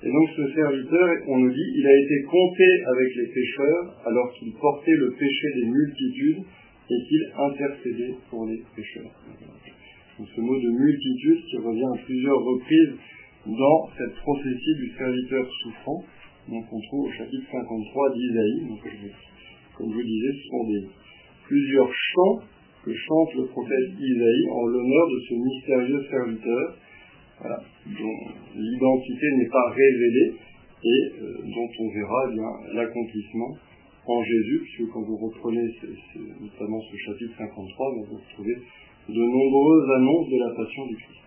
[0.02, 4.32] Et donc ce serviteur, on nous dit, il a été compté avec les pécheurs alors
[4.34, 6.42] qu'il portait le péché des multitudes
[6.90, 9.10] et qu'il intercédait pour les pécheurs.
[10.18, 12.94] Donc ce mot de multitude qui revient à plusieurs reprises
[13.46, 16.04] dans cette prophétie du serviteur souffrant,
[16.48, 18.62] donc on trouve au chapitre 53 d'Isaïe.
[19.76, 20.88] Comme je vous disais, ce sont des,
[21.46, 22.40] plusieurs chants
[22.86, 26.76] que chante le prophète Isaïe en l'honneur de ce mystérieux serviteur,
[27.42, 28.18] dont
[28.54, 30.34] l'identité n'est pas révélée
[30.84, 33.58] et euh, dont on verra eh l'accomplissement
[34.06, 35.66] en Jésus, puisque quand vous reprenez
[36.40, 38.54] notamment ce chapitre 53, vous retrouvez
[39.08, 41.26] de nombreuses annonces de la passion du Christ.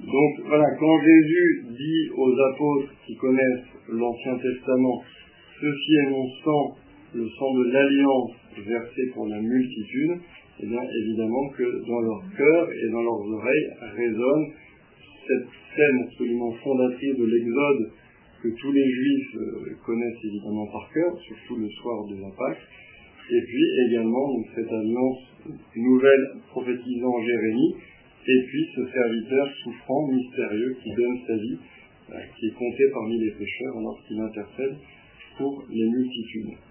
[0.00, 5.02] Donc voilà, quand Jésus dit aux apôtres qui connaissent l'Ancien Testament,
[5.60, 6.10] ceci est
[7.14, 8.32] le sang de l'alliance
[8.66, 10.18] versé pour la multitude,
[10.60, 14.46] eh bien évidemment que dans leur cœur et dans leurs oreilles résonne
[15.26, 17.92] cette scène absolument fondatrice de l'Exode
[18.42, 22.28] que tous les juifs euh, connaissent évidemment par cœur, surtout le soir de la
[23.30, 25.18] et puis également cette alliance
[25.76, 27.74] nouvelle prophétisant Jérémie,
[28.26, 31.58] et puis ce serviteur souffrant, mystérieux, qui donne sa vie,
[32.10, 34.76] euh, qui est compté parmi les pécheurs lorsqu'il intercède
[35.36, 36.67] pour les multitudes.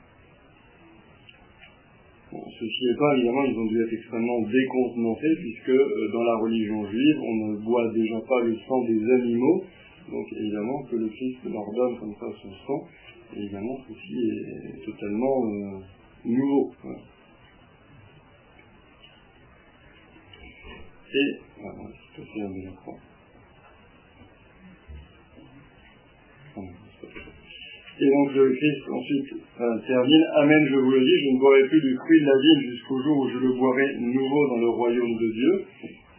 [2.30, 6.86] Bon, ceci étant, évidemment, ils ont dû être extrêmement décontenancés, puisque euh, dans la religion
[6.86, 9.63] juive, on ne boit déjà pas le sang des animaux,
[10.12, 12.88] donc évidemment que le Christ leur donne comme ça son sang,
[13.34, 15.80] évidemment ceci est totalement euh,
[16.26, 16.72] nouveau.
[21.13, 23.07] Et, voilà, c'est un de la.
[28.00, 31.64] Et donc le Christ ensuite euh, termine, Amen, je vous le dis, je ne boirai
[31.68, 34.70] plus du fruit de la vigne jusqu'au jour où je le boirai nouveau dans le
[34.70, 35.54] royaume de Dieu,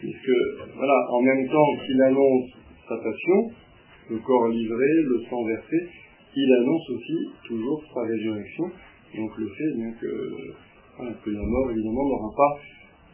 [0.01, 0.35] puisque
[0.75, 2.51] voilà, en même temps qu'il annonce
[2.89, 3.39] sa passion,
[4.11, 5.77] le corps livré, le sang versé,
[6.35, 8.65] il annonce aussi toujours sa résurrection,
[9.15, 12.59] donc le fait que, que la mort évidemment n'aura pas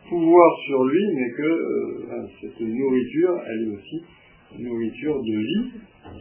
[0.08, 4.04] pouvoir sur lui, mais que euh, cette nourriture, elle est aussi
[4.58, 5.70] nourriture de vie,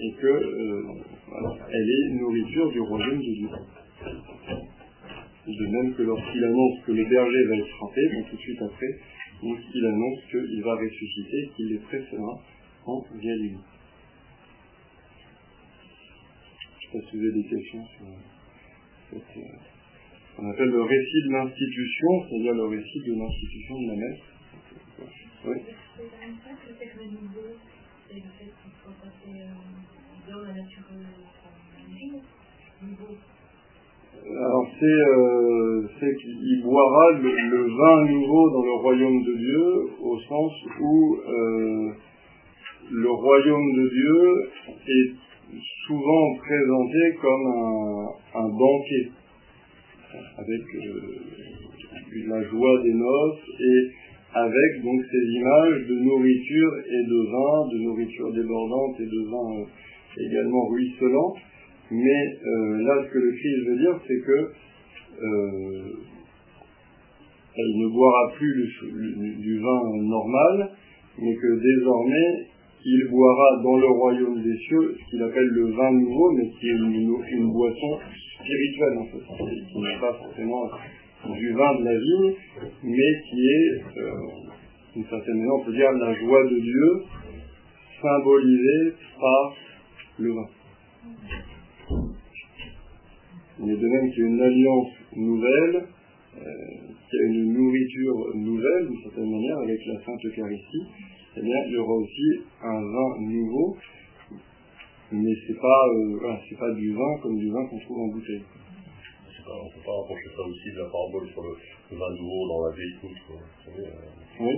[0.01, 0.83] et que euh,
[1.69, 3.49] elle est nourriture du royaume de Dieu.
[5.45, 8.61] De même que lorsqu'il annonce que le berger va être frappé, donc tout de suite
[8.61, 8.99] après,
[9.43, 12.41] il annonce qu'il va ressusciter, qu'il les précédera
[12.85, 13.57] en Galilée.
[16.79, 18.05] Je ne sais pas si vous avez des questions sur
[19.11, 24.21] cette, euh, appelle le récit de l'institution, c'est-à-dire le récit de l'institution de la messe.
[25.45, 25.57] Oui.
[34.26, 39.65] Alors euh, c'est qu'il boira le, vin nouveau dans le royaume de Dieu,
[39.99, 41.91] au sens où euh,
[42.91, 44.52] le royaume de Dieu
[44.88, 45.12] est
[45.88, 47.47] souvent présenté comme
[48.36, 49.12] un, banquet,
[50.38, 51.17] avec euh,
[52.28, 54.02] la joie des noces et
[54.33, 59.61] avec donc ces images de nourriture et de vin, de nourriture débordante et de vin
[59.61, 61.33] euh, également ruisselant.
[61.91, 64.51] Mais euh, là, ce que le Christ veut dire, c'est que
[65.21, 65.93] euh,
[67.57, 68.69] ne boira plus
[69.37, 70.71] du vin normal,
[71.19, 72.47] mais que désormais,
[72.85, 76.67] il boira dans le royaume des cieux ce qu'il appelle le vin nouveau, mais qui
[76.67, 77.99] est une, boisson
[78.39, 80.69] spirituelle en fait, qui n'est pas forcément
[81.31, 82.36] du vin de la vigne,
[82.83, 84.12] mais qui est, euh,
[84.95, 87.03] d'une certaine manière, on peut dire la joie de Dieu
[88.01, 89.55] symbolisée par
[90.19, 90.47] le vin.
[93.59, 96.41] Il est de même qu'il y a une alliance nouvelle, euh,
[97.09, 100.86] qu'il y a une nourriture nouvelle, d'une certaine manière, avec la Sainte Eucharistie,
[101.38, 103.77] eh bien, il y aura aussi un vin nouveau,
[105.12, 108.43] mais c'est pas, euh, pas du vin comme du vin qu'on trouve en bouteille
[109.51, 111.53] on ne peut pas rapprocher ça aussi de la parabole sur le,
[111.97, 113.23] vin nouveau dans la vieille couche.
[113.67, 113.84] Euh.
[114.39, 114.56] Oui.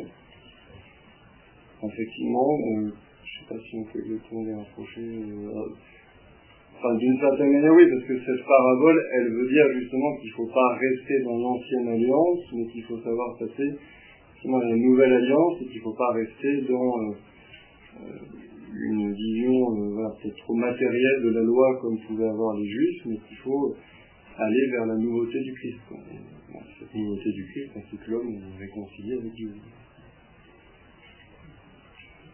[1.84, 5.02] Effectivement, euh, je ne sais pas si on peut exactement les rapprocher.
[5.02, 5.74] Euh,
[6.78, 10.36] enfin, d'une certaine manière, oui, parce que cette parabole, elle veut dire justement qu'il ne
[10.36, 13.70] faut pas rester dans l'ancienne alliance, mais qu'il faut savoir passer
[14.36, 17.16] justement à la nouvelle alliance et qu'il ne faut pas rester dans
[18.78, 19.56] une vision
[20.22, 23.76] peut-être trop matérielle de la loi comme pouvaient avoir les juifs, mais qu'il faut
[24.38, 25.80] aller vers la nouveauté du Christ.
[26.80, 29.54] Cette nouveauté du Christ, c'est que l'homme est réconcilié avec Dieu.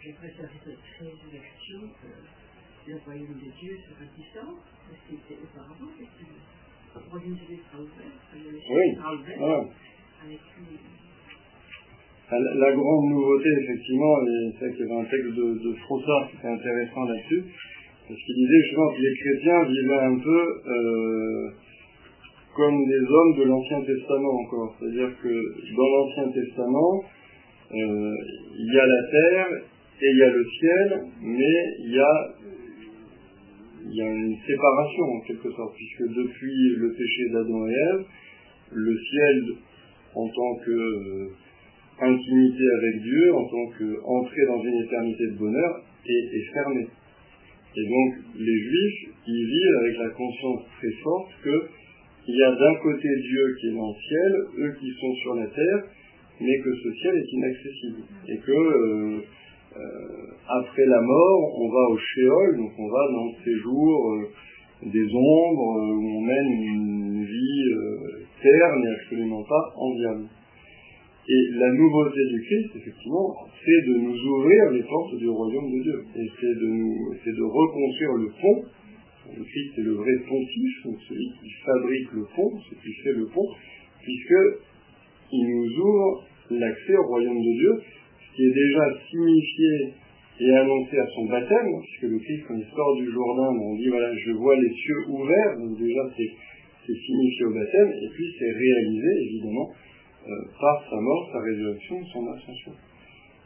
[0.02, 4.58] Je préfère cette résurrection que le royaume de Dieu sera puissant,
[4.90, 9.14] parce que c'était auparavant, c'est que le royaume de Dieu sera ouvert, le ciel sera
[9.14, 9.70] ouvert,
[10.26, 10.78] avec lui.
[12.32, 16.38] La, la, grande nouveauté, effectivement, et c'est qu'il y avait un texte de, de qui
[16.38, 17.44] était intéressant là-dessus,
[18.08, 21.52] parce qu'il disait justement que les chrétiens vivaient un peu euh,
[22.56, 24.76] comme des hommes de l'Ancien Testament encore.
[24.80, 27.04] C'est-à-dire que dans l'Ancien Testament,
[27.74, 28.16] euh,
[28.58, 29.48] il y a la terre
[30.02, 32.36] et il y a le ciel, mais il y a,
[33.86, 38.06] il y a une séparation en quelque sorte, puisque depuis le péché d'Adam et Ève,
[38.74, 39.44] le ciel
[40.16, 41.30] en tant que euh,
[42.02, 46.88] intimité avec Dieu, en tant qu'entrée dans une éternité de bonheur, est, est fermé.
[47.78, 51.70] Et donc les Juifs, ils vivent avec la conscience très forte que
[52.28, 55.36] il y a d'un côté Dieu qui est dans le ciel, eux qui sont sur
[55.36, 55.84] la terre,
[56.40, 58.02] mais que ce ciel est inaccessible.
[58.28, 59.20] Et que euh,
[59.76, 59.82] euh,
[60.48, 64.30] après la mort, on va au Sheol, donc on va dans le séjour euh,
[64.84, 67.64] des ombres, où on mène une vie
[68.42, 70.26] terne et absolument pas enviable.
[71.30, 75.84] Et la nouveauté du Christ, effectivement, c'est de nous ouvrir les portes du royaume de
[75.84, 76.04] Dieu.
[76.16, 78.64] Et c'est de, nous, de reconstruire le pont
[79.30, 83.14] le Christ est le vrai pontife, donc celui qui fabrique le pont, celui qui fait
[83.14, 83.48] le pont,
[84.02, 87.74] puisqu'il nous ouvre l'accès au royaume de Dieu,
[88.18, 89.94] ce qui est déjà signifié
[90.40, 93.90] et annoncé à son baptême, puisque le Christ, quand il sort du Jourdain, on dit
[93.90, 96.32] voilà, je vois les cieux ouverts, donc déjà c'est,
[96.92, 99.70] signifié au baptême, et puis c'est réalisé évidemment
[100.28, 100.30] euh,
[100.60, 102.74] par sa mort, sa résurrection, son ascension.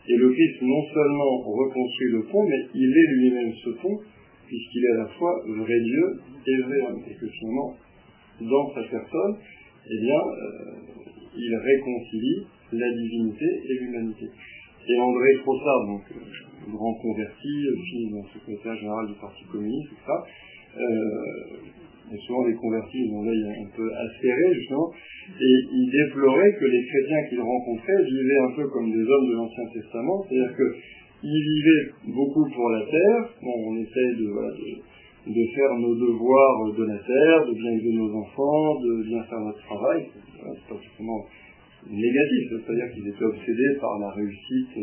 [0.07, 3.99] Et le Christ non seulement reconstruit le pont, mais il est lui-même ce pont,
[4.47, 7.75] puisqu'il est à la fois vrai Dieu et vrai homme, et que finalement,
[8.41, 9.35] dans sa personne,
[9.89, 10.95] eh bien, euh,
[11.37, 14.25] il réconcilie la divinité et l'humanité.
[14.87, 19.89] Et André Frossard, donc euh, grand converti, euh, fils d'un secrétaire général du Parti communiste,
[20.05, 20.25] ça,
[20.77, 24.91] euh, souvent les convertis, ils ont l'œil un peu acéré, justement,
[25.41, 29.35] et il déplorait que les chrétiens qu'il rencontrait vivaient un peu comme des hommes de
[29.35, 30.75] l'Ancien Testament, c'est-à-dire que
[31.25, 33.29] il vivait beaucoup pour la terre.
[33.41, 38.79] Bon, on essaye de, faire nos devoirs de la terre, de bien élever nos enfants,
[38.79, 40.05] de bien faire notre travail.
[40.13, 41.25] C'est pas forcément
[41.89, 44.77] négatif, c'est-à-dire qu'ils étaient obsédés par la réussite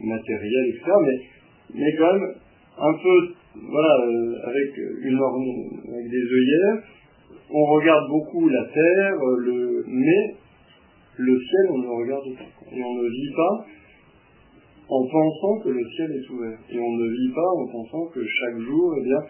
[0.00, 0.92] matérielle, etc.
[1.02, 1.18] Mais,
[1.74, 2.34] mais quand même,
[2.78, 6.82] un peu, voilà, euh, avec, une, avec des œillères,
[7.50, 10.34] on regarde beaucoup la terre, le, mais
[11.18, 12.76] le ciel, on ne regarde pas.
[12.76, 13.66] Et on ne vit pas
[14.90, 16.58] en pensant que le ciel est ouvert.
[16.68, 19.22] Et on ne vit pas en pensant que chaque jour, eh bien,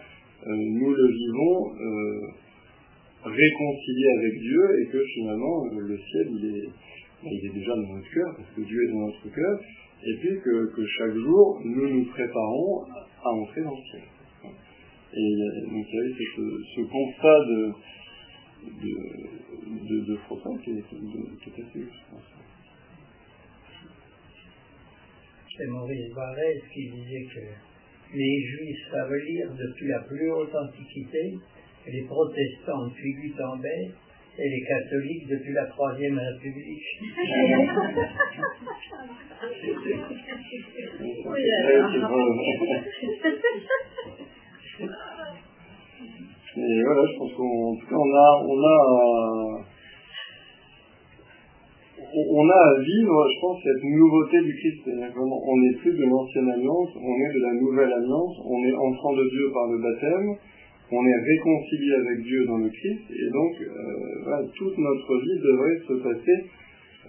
[0.47, 2.27] euh, nous le vivons euh,
[3.23, 6.69] réconcilié avec Dieu et que finalement euh, le ciel il est,
[7.23, 9.59] il est déjà dans notre cœur parce que Dieu est dans notre cœur
[10.03, 12.85] et puis que, que chaque jour nous nous préparons
[13.23, 14.01] à entrer dans le ciel.
[15.13, 15.35] Et
[15.69, 16.41] donc il y avait ce,
[16.75, 17.71] ce constat de,
[20.07, 21.85] de, Froissart qui est, assez
[25.57, 27.41] C'est Maurice Barrès qui disait que
[28.13, 31.37] les Juifs savent lire depuis la plus haute antiquité,
[31.87, 33.91] les protestants depuis Gutenberg
[34.37, 36.83] et les catholiques depuis la Troisième République.
[46.57, 49.65] Et voilà, je pense qu'en tout cas, on a, on a,
[52.13, 54.83] on a à vivre, je pense, cette nouveauté du Christ.
[54.87, 59.13] On n'est plus de l'ancienne alliance, on est de la nouvelle alliance, on est enfant
[59.13, 60.35] de Dieu par le baptême,
[60.91, 65.79] on est réconcilié avec Dieu dans le Christ, et donc euh, toute notre vie devrait
[65.87, 66.37] se passer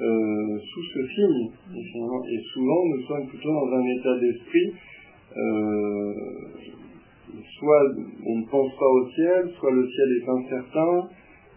[0.00, 1.50] euh, sous ce signe.
[1.74, 4.72] Et, souvent, nous sommes plutôt dans un état d'esprit,
[5.36, 6.14] euh,
[7.58, 7.82] soit
[8.26, 11.08] on ne pense pas au ciel, soit le ciel est incertain,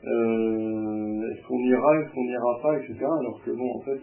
[0.06, 2.97] est-ce qu'on ira, est-ce qu'on n'ira pas, etc.
[3.01, 4.01] Alors que bon, en fait,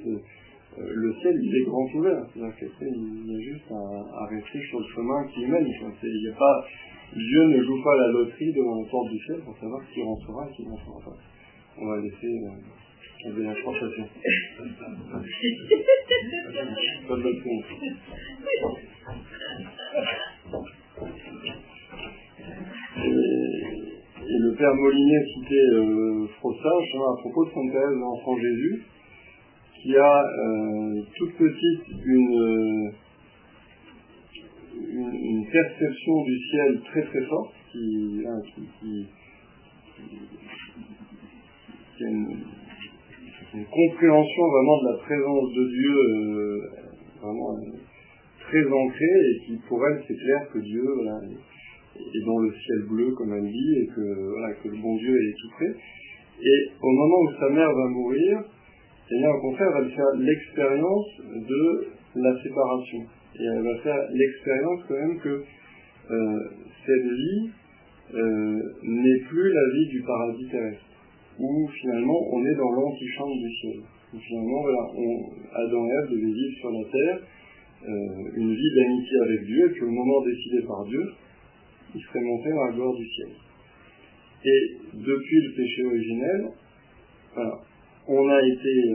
[0.79, 2.27] le ciel, il est grand ouvert.
[2.33, 5.67] C'est-à-dire qu'il y a juste à, rester sur le chemin qui mène.
[5.67, 6.67] Il n'y a pas
[7.15, 10.49] Dieu ne joue pas la loterie devant la porte du ciel pour savoir qui rentrera
[10.49, 11.15] et qui ne rentrera pas.
[11.77, 12.49] On va laisser euh,
[13.37, 14.09] la chance passer.
[17.09, 17.17] pas
[24.63, 28.85] père Molinet citait euh, Frossard à propos de son père, l'enfant Jésus,
[29.83, 32.93] qui a euh, toute petite une
[34.95, 38.41] une, perception du ciel très très forte qui, hein,
[42.01, 42.37] a une,
[43.53, 46.71] compréhension vraiment de la présence de Dieu euh,
[47.21, 47.79] vraiment euh,
[48.39, 50.85] très ancrée et qui pour elle c'est clair que Dieu
[52.25, 55.51] dans le ciel bleu comme elle dit et que, que le bon Dieu est tout
[55.57, 55.75] près.
[56.43, 58.43] Et au moment où sa mère va mourir,
[59.11, 61.87] eh au contraire, elle va faire l'expérience de
[62.17, 63.01] la séparation
[63.39, 65.45] et elle va faire l'expérience quand même que
[66.11, 66.39] euh,
[66.87, 67.51] cette vie
[68.15, 70.85] euh, n'est plus la vie du paradis terrestre,
[71.39, 73.81] où finalement on est dans l'antichambre du ciel.
[74.13, 77.21] Où finalement, voilà, on, Adam et Ève devaient vivre sur la terre
[77.89, 81.03] euh, une vie d'amitié avec Dieu, et puis au moment décidé par Dieu,
[81.95, 83.29] ils seraient montés dans la gloire du ciel.
[84.45, 86.49] Et depuis le péché originel,
[88.09, 88.95] on a été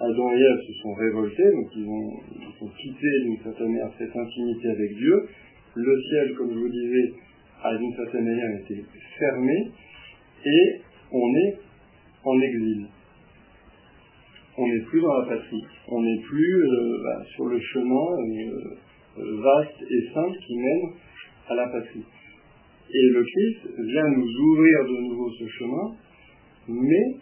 [0.00, 4.68] Adam et Ève se sont révoltés, donc ils ont, quitté d'une certaine manière cette intimité
[4.68, 5.28] avec Dieu.
[5.74, 7.12] Le ciel, comme je vous disais,
[7.62, 8.82] a d'une certaine manière été
[9.18, 9.70] fermé
[10.46, 10.80] et
[11.12, 11.58] on est
[12.24, 12.86] en exil.
[14.56, 18.76] On n'est plus dans la patrie, on n'est plus euh, bah, sur le chemin euh,
[19.42, 20.90] vaste et simple qui mène
[21.48, 22.04] à la patrie.
[22.92, 25.94] Et le Christ vient nous ouvrir de nouveau ce chemin,
[26.68, 27.16] mais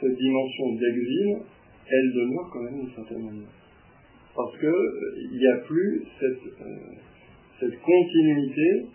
[0.00, 1.36] cette dimension d'exil
[1.88, 3.48] elle demeure quand même d'une certaine manière.
[4.34, 4.68] Parce qu'il
[5.30, 6.76] il n'y a plus cette, euh,
[7.60, 8.86] cette continuité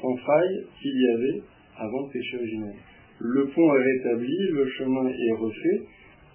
[0.00, 1.42] sans faille qu'il y avait
[1.76, 2.74] avant le péché originel.
[3.18, 5.82] Le pont est rétabli, le chemin est refait,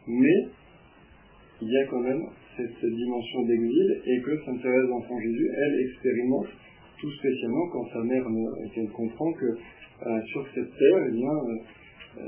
[0.07, 0.47] mais
[1.61, 2.23] il y a quand même
[2.57, 6.47] cette, dimension d'exil et que Sainte Thérèse d'Enfant Jésus, elle expérimente
[6.99, 8.23] tout spécialement quand sa mère
[8.73, 9.45] qu'elle comprend que
[10.07, 11.31] euh, sur cette terre, eh bien,
[12.17, 12.23] euh,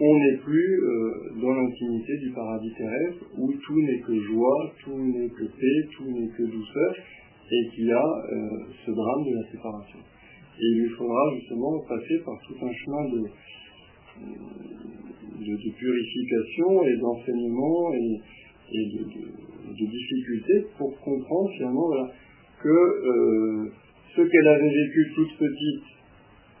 [0.00, 4.98] on n'est plus euh, dans l'intimité du paradis terrestre où tout n'est que joie, tout
[4.98, 6.94] n'est que paix, tout n'est que douceur,
[7.50, 8.22] et qu'il y a
[8.84, 9.98] ce drame de la séparation.
[10.60, 13.22] Et il lui faudra justement passer par tout un chemin de,
[15.46, 18.20] de, purification et d'enseignement et,
[18.72, 21.90] de, de, difficultés pour comprendre finalement
[22.62, 23.70] que euh,
[24.14, 25.84] ce qu'elle avait vécu toute petite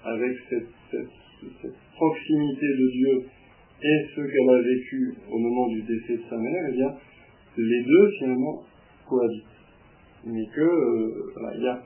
[0.04, 3.24] avec cette proximité de Dieu
[3.82, 6.94] et ce qu'elle a vécu au moment du décès de sa mère, eh bien,
[7.56, 8.62] les deux finalement
[9.08, 9.44] cohabitent.
[10.24, 11.82] Mais que euh, il, y a,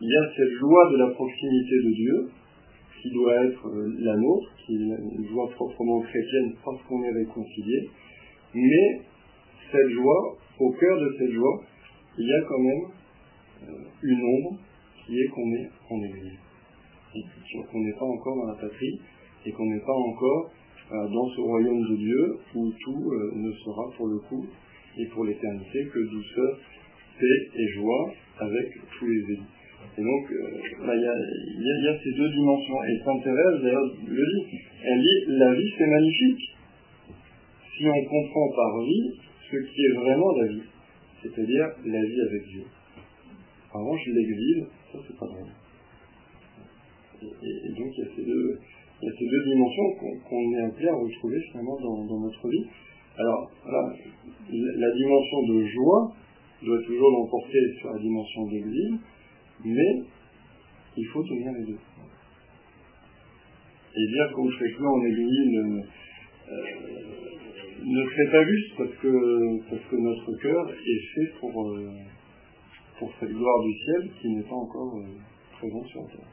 [0.00, 2.30] il y a cette joie de la proximité de Dieu
[3.00, 7.12] qui doit être euh, la nôtre, qui est une joie proprement chrétienne parce qu'on est
[7.12, 7.88] réconcilié,
[8.54, 9.00] mais
[9.70, 11.62] cette joie, au cœur de cette joie,
[12.18, 12.84] il y a quand même
[13.68, 14.58] euh, une ombre
[15.06, 16.38] qui est qu'on est en Église
[17.70, 19.00] qu'on n'est pas encore dans la patrie
[19.46, 20.52] et qu'on n'est pas encore
[20.92, 24.46] euh, dans ce royaume de Dieu où tout euh, ne sera pour le coup
[24.98, 26.58] et pour l'éternité que douceur,
[27.18, 28.66] paix et joie avec
[28.98, 29.50] tous les élus.
[29.96, 32.84] Et donc, il y, a ces deux dimensions.
[32.84, 34.58] Et Sainte Thérèse, d'ailleurs, le dit.
[34.84, 36.56] Elle dit, la vie, c'est magnifique.
[37.80, 39.10] Si on comprend par vie
[39.50, 40.68] ce qui est vraiment la vie,
[41.22, 42.64] c'est-à-dire la vie avec Dieu.
[43.72, 45.40] En revanche, l'exil, ça, c'est pas vrai.
[47.22, 48.58] Et, donc il y a ces deux,
[49.00, 49.94] il y a ces deux dimensions
[50.28, 52.66] qu'on est appelé à retrouver finalement dans, notre vie.
[53.16, 53.94] Alors, voilà,
[54.50, 56.12] la dimension de joie
[56.62, 58.98] doit toujours l'emporter sur la dimension d'exil,
[59.64, 60.02] mais
[60.98, 61.78] il faut tenir les deux.
[63.96, 65.86] Et dire qu'on serait que en exil
[67.84, 71.90] ne serait pas juste parce que, parce que notre cœur est fait pour, euh,
[72.98, 75.16] pour cette gloire du ciel qui n'est pas encore euh,
[75.58, 76.28] présente sur terre.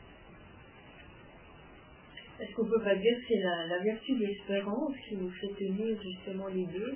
[2.40, 5.98] Est-ce qu'on peut pas dire que c'est la, vertu de l'espérance qui nous fait tenir
[6.02, 6.94] justement les deux?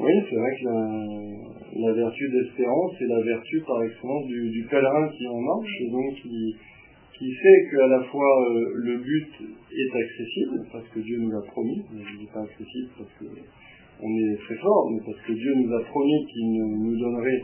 [0.00, 5.08] Oui, c'est vrai que la, vertu d'espérance, c'est la vertu par excellence du, du, pèlerin
[5.10, 6.56] qui en marche, et donc qui,
[7.18, 9.30] qui fait qu'à la fois euh, le but
[9.74, 13.24] est accessible, parce que Dieu nous l'a promis, mais il n'est pas accessible parce que
[14.02, 17.42] on est très fort, mais parce que Dieu nous a promis qu'il nous donnerait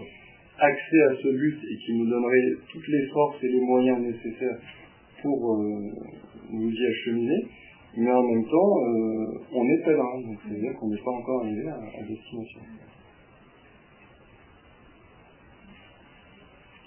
[0.58, 4.58] accès à ce but et qu'il nous donnerait toutes les forces et les moyens nécessaires
[5.22, 5.80] pour euh,
[6.50, 7.46] nous y acheminer,
[7.96, 11.68] mais en même temps, euh, on est pèlerin, donc c'est-à-dire qu'on n'est pas encore arrivé
[11.68, 12.60] à, destination.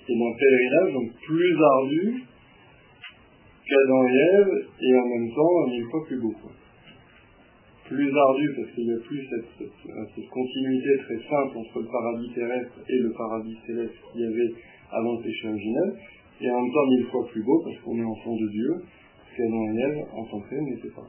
[0.10, 2.24] Et dans le pèlerinage, donc plus ardu
[3.72, 6.34] qu'Adam et Ève, et en même temps mille fois plus beau.
[7.88, 12.30] Plus ardu parce qu'il n'y a plus cette, cette, continuité très simple entre le paradis
[12.34, 14.54] terrestre et le paradis céleste qu'il y avait
[14.92, 15.94] avant le péché originel,
[16.42, 18.72] et en même temps mille fois plus beau parce qu'on est enfant de Dieu,
[19.32, 21.08] ce qu'Adam et Ève, en tant que n'était pas.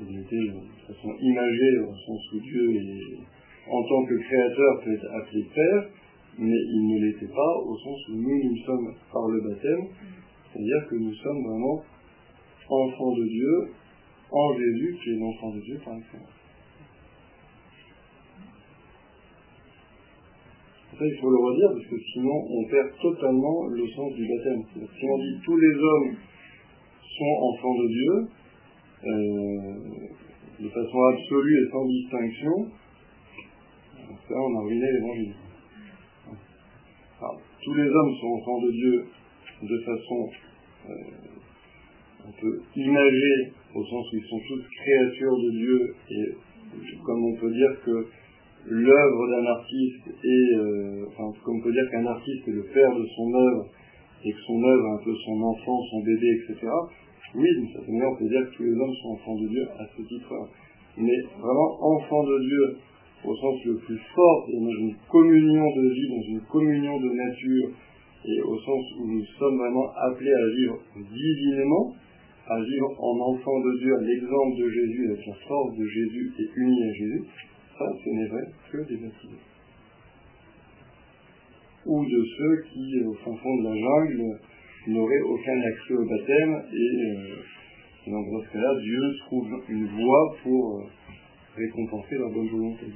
[0.00, 4.94] Ils étaient de façon imagée au sens où Dieu est, en tant que créateur peut
[4.94, 5.84] être appelé Père,
[6.38, 9.86] mais il ne l'était pas au sens où nous, nous sommes par le baptême,
[10.52, 11.82] c'est-à-dire que nous sommes vraiment
[12.68, 13.72] enfants de Dieu,
[14.30, 16.42] en Jésus qui est l'enfant de Dieu par excellence.
[20.98, 24.62] Ça, il faut le redire, parce que sinon, on perd totalement le sens du baptême.
[24.74, 26.16] Si on dit tous les hommes
[27.18, 28.28] sont enfants de Dieu,
[29.04, 29.74] euh,
[30.60, 32.52] de façon absolue et sans distinction,
[34.28, 35.34] ça, on a ruiné l'évangile.
[37.62, 39.06] Tous les hommes sont enfants de Dieu
[39.62, 40.28] de façon,
[40.90, 40.94] euh,
[42.26, 46.24] on peut imager, au sens où ils sont tous créatures de Dieu, et
[47.04, 48.06] comme on peut dire que
[48.66, 52.94] l'œuvre d'un artiste est, euh, enfin, comme on peut dire qu'un artiste est le père
[52.94, 53.68] de son œuvre,
[54.24, 56.68] et que son œuvre est un peu son enfant, son bébé, etc.
[57.34, 59.66] Oui, d'une certaine manière, on peut dire que tous les hommes sont enfants de Dieu
[59.78, 60.46] à ce titre-là.
[60.98, 62.76] Mais vraiment, enfants de Dieu,
[63.24, 67.70] au sens le plus fort, dans une communion de vie, dans une communion de nature,
[68.24, 71.94] et au sens où nous sommes vraiment appelés à vivre divinement,
[72.48, 76.32] à vivre en enfant de Dieu, à l'exemple de Jésus, avec la force de Jésus
[76.38, 77.22] et unis à Jésus,
[77.78, 79.42] ça, ce n'est vrai que des baptisés.
[81.86, 84.38] Ou de ceux qui, au fin fond de la jungle,
[84.88, 90.78] n'auraient aucun accès au baptême, et, euh, dans ce cas-là, Dieu trouve une voie pour
[90.78, 90.84] euh,
[91.56, 92.86] récompenser leur bonne volonté.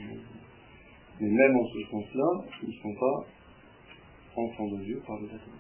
[1.21, 3.27] Mais même en ce sens-là, ils ne sont pas
[4.37, 5.53] enfants de Dieu par le baptême.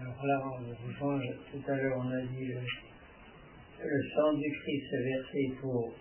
[0.00, 2.60] Alors là, on tout à l'heure, on a dit le,
[3.84, 5.92] le sang du Christ est versé pour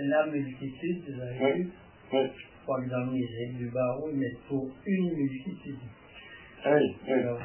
[0.00, 1.70] la multitude, vous avez vu
[2.12, 2.18] oui.
[2.36, 5.78] Je crois que dans le du barreau, mais pour une multitude.
[6.64, 7.12] Ah oui, oui.
[7.12, 7.40] Alors,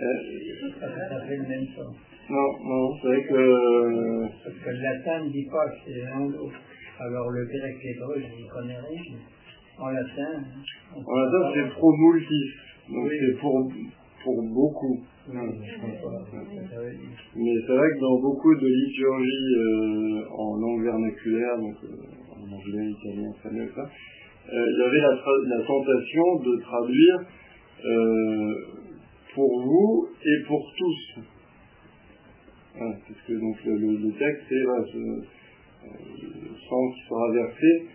[0.00, 0.14] euh,
[0.80, 1.96] ça, fait le même sens.
[2.30, 4.22] Non, non, c'est vrai que...
[4.44, 6.50] Parce que le latin ne dit pas que c'est l'un ou
[7.00, 9.18] Alors le grec et l'hébreu, je n'y connais rien.
[9.78, 10.44] En latin...
[10.94, 12.50] En latin, c'est pro multis.
[12.90, 13.72] Donc c'est pour,
[14.24, 15.04] pour beaucoup.
[15.30, 15.44] Mais
[17.66, 21.88] c'est vrai que dans beaucoup de liturgies euh, en langue vernaculaire, donc euh,
[22.32, 27.18] en anglais, italien, espagnol, ça, euh, il y avait la, tentation de traduire
[29.34, 31.20] pour vous et pour tous.
[32.78, 35.02] Parce que donc le, texte c'est ce
[36.68, 37.86] sang qui sera versé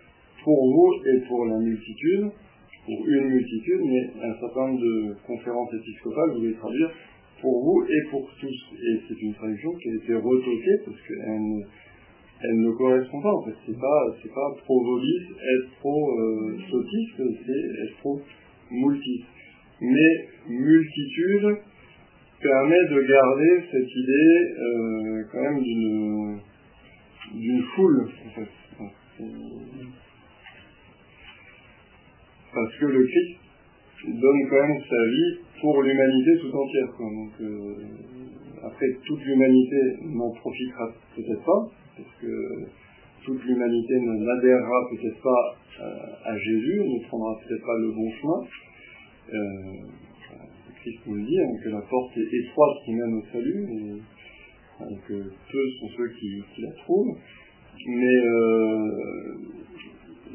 [0.42, 2.30] pour vous et pour la multitude,
[2.84, 6.90] pour une multitude, mais un certain nombre de conférences épiscopales voulaient traduire
[7.40, 8.76] pour vous et pour tous.
[8.82, 11.66] Et c'est une traduction qui a été retoquée parce qu'elle
[12.42, 13.32] elle ne correspond pas.
[13.32, 18.20] En fait, c'est pas, c'est pas pro volis, être pro euh, c'est être pro
[18.70, 19.24] multis.
[19.80, 21.58] Mais multitude
[22.44, 25.62] permet de garder cette idée euh, quand même
[27.32, 28.52] d'une foule en fait.
[32.54, 33.40] Parce que le Christ
[34.20, 36.88] donne quand même sa vie pour l'humanité tout entière.
[36.98, 37.74] Donc, euh,
[38.62, 42.32] après, toute l'humanité n'en profitera peut-être pas, parce que
[43.24, 45.56] toute l'humanité n'adhérera peut-être pas
[46.26, 48.40] à Jésus, ne prendra peut-être pas le bon chemin,
[49.24, 50.03] Euh,
[50.84, 54.96] Christ nous le dit, hein, que la porte est étroite qui mène au salut, et,
[55.08, 57.16] que peu sont ceux qui, la trouvent,
[57.86, 58.90] mais euh,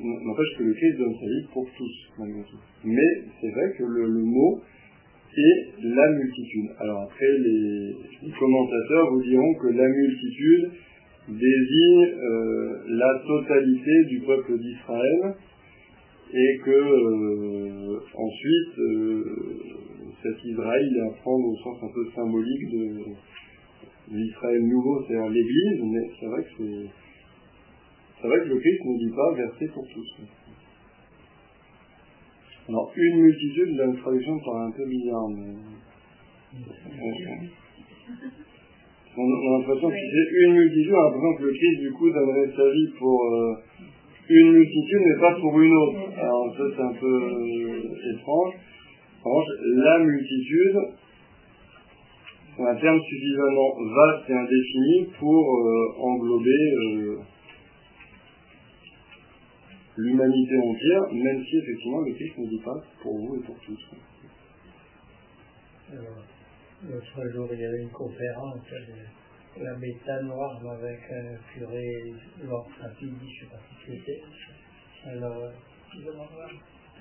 [0.01, 2.57] n'empêche que le Christ donne sa vie pour tous, malgré tout.
[2.83, 4.59] Mais c'est vrai que le, mot
[5.37, 6.71] est la multitude.
[6.79, 7.95] Alors après, les,
[8.39, 10.71] commentateurs vous diront que la multitude
[11.27, 15.35] désigne euh, la totalité du peuple d'Israël
[16.33, 19.59] et que euh, ensuite euh,
[20.21, 23.05] cet Israël à prendre au sens un peu symbolique de
[24.11, 26.89] l'Israël nouveau, c'est-à-dire l'Église, mais c'est vrai que c'est
[28.21, 30.09] c'est vrai que le Christ ne dit pas verser pour tous.
[32.67, 35.55] Alors, une multitude, la traduction paraît un peu bizarre, mais...
[39.17, 42.09] On, a l'impression que c'est une multitude, on a l'impression que le Christ, du coup,
[42.11, 43.55] donnerait sa vie pour euh,
[44.29, 46.19] une multitude, mais pas pour une autre.
[46.19, 48.53] Alors, ça, c'est un peu euh, étrange.
[49.25, 50.77] La multitude,
[52.55, 57.17] c'est un terme suffisamment vaste et indéfini pour euh, englober
[59.97, 63.79] l'humanité entière, même si effectivement le Christ ne dit pas pour vous et pour tous.
[66.83, 68.59] L'autre jour, il y avait une conférence
[69.57, 72.13] de la méta noire avec un curé
[72.43, 74.21] Lord Rapidi, je ne sais pas qui c'était.
[75.05, 75.51] Alors,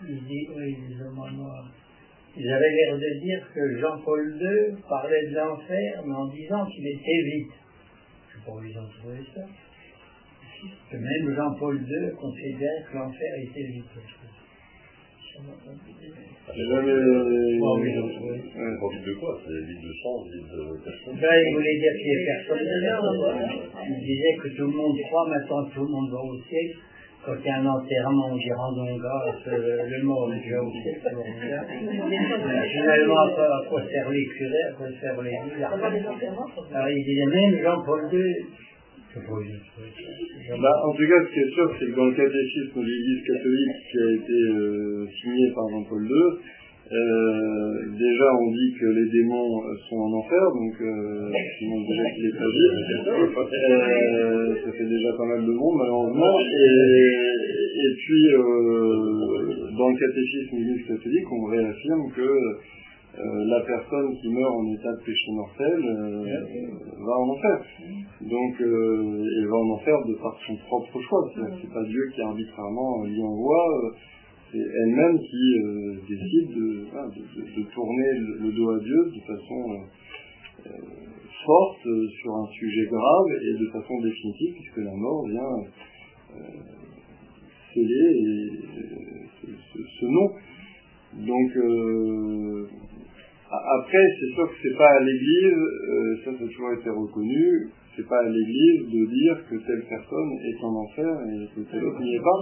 [0.08, 1.70] il dit, oui, les hommes noirs.
[2.38, 6.86] Ils avaient l'air de dire que Jean-Paul II parlait de l'enfer, mais en disant qu'il
[6.86, 7.52] était vite.
[8.30, 9.42] Je ne sais pas où ils ont trouvé ça
[10.90, 13.84] que même Jean-Paul II considère que l'enfer était vite.
[15.34, 16.94] C'est jamais.
[18.88, 22.10] Vide de quoi C'est vide de sang, vide de personne ben, Il voulait dire qu'il
[22.10, 22.64] n'y a personne
[23.88, 26.68] Il disait que tout le monde croit, maintenant tout le monde va au ciel.
[27.24, 30.70] Quand il y a un enterrement, on dit rendons grâce, le mort est déjà au
[30.70, 31.00] ciel,
[32.72, 35.36] Finalement, à quoi sert les curés, à quoi sert les
[36.74, 38.46] Alors il disait même Jean-Paul II
[40.60, 43.26] bah, en tout cas, ce qui est sûr, c'est que dans le catéchisme de l'Église
[43.26, 46.38] catholique qui a été euh, signé par Jean-Paul II,
[46.90, 52.24] euh, déjà on dit que les démons sont en enfer, donc euh, sinon déjà qu'il
[52.26, 52.32] est.
[53.58, 56.38] Euh, ça fait déjà pas mal de monde malheureusement.
[56.40, 57.28] Et,
[57.84, 58.24] et puis
[59.76, 62.28] dans le catéchisme de l'Église catholique, on réaffirme que
[63.18, 66.22] euh, la personne qui meurt en état de péché mortel euh,
[67.04, 67.58] va en enfer.
[68.20, 71.24] Donc, euh, elle va en enfer de par son propre choix.
[71.34, 73.92] C'est pas Dieu qui arbitrairement lui envoie,
[74.50, 75.54] c'est elle-même qui
[76.08, 79.84] décide de, tourner le, dos à Dieu de façon
[81.44, 81.88] forte
[82.20, 85.64] sur un sujet grave et de façon définitive, puisque la mort vient
[87.72, 88.50] sceller
[90.00, 90.30] ce, nom.
[91.26, 91.50] Donc,
[93.50, 97.70] après, c'est sûr que c'est pas à l'Église, euh, ça ça a toujours été reconnu,
[97.98, 101.82] c'est pas à l'Église de dire que telle personne est en enfer et que telle
[101.82, 102.40] autre n'y est pas.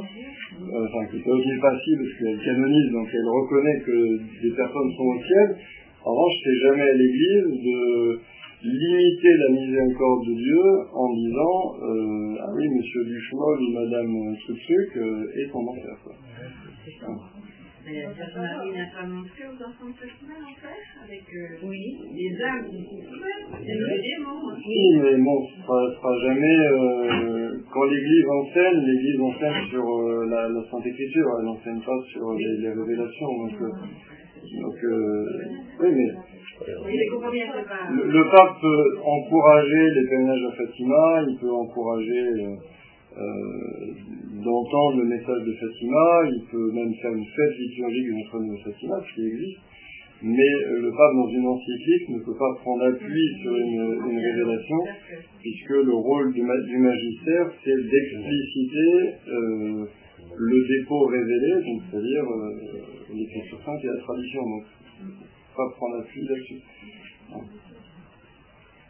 [0.53, 3.81] Euh, enfin, que telle autre n'y est pas si, parce qu'elle canonise, donc elle reconnaît
[3.81, 3.99] que
[4.43, 5.57] des personnes sont au ciel.
[6.05, 8.21] En revanche, c'est jamais à l'Église de
[8.69, 14.13] limiter la miséricorde de Dieu en disant euh, ah oui, monsieur Duchemol ou madame
[14.45, 14.91] truc
[15.41, 15.97] est en enfer.
[16.05, 16.15] Quoi.
[17.87, 20.74] Mais ça Marie n'a pas montré aux enfants de Fatima l'enfer
[21.07, 21.95] avec euh, oui.
[22.18, 24.43] les âmes les démons.
[24.59, 26.59] Oui, mais bon, ce sera, sera jamais.
[26.66, 31.99] Euh, quand l'Église enseigne, l'Église enseigne sur euh, la, la, Sainte Écriture, elle n'enseigne pas
[32.11, 33.32] sur les, les révélations.
[33.39, 33.70] Donc, euh,
[34.62, 34.76] donc
[35.80, 36.11] oui, mais.
[36.66, 42.57] Le, le, pape peut encourager les pèlerinages à Fatima, il peut encourager
[43.17, 48.62] d'entendre le message de Fatima, il peut même faire une fête liturgique de Notre-Dame de
[48.62, 49.61] Fatima, ce qui existe,
[50.23, 54.81] mais euh, le pape dans une encyclique ne peut pas prendre appui sur une, révélation,
[55.41, 59.85] puisque le rôle du, magistère, c'est d'expliciter euh,
[60.37, 62.25] le dépôt révélé, c'est-à-dire
[63.14, 64.41] l'écriture sainte et la tradition.
[64.43, 64.64] Donc,
[65.55, 66.61] pas prendre appui là-dessus.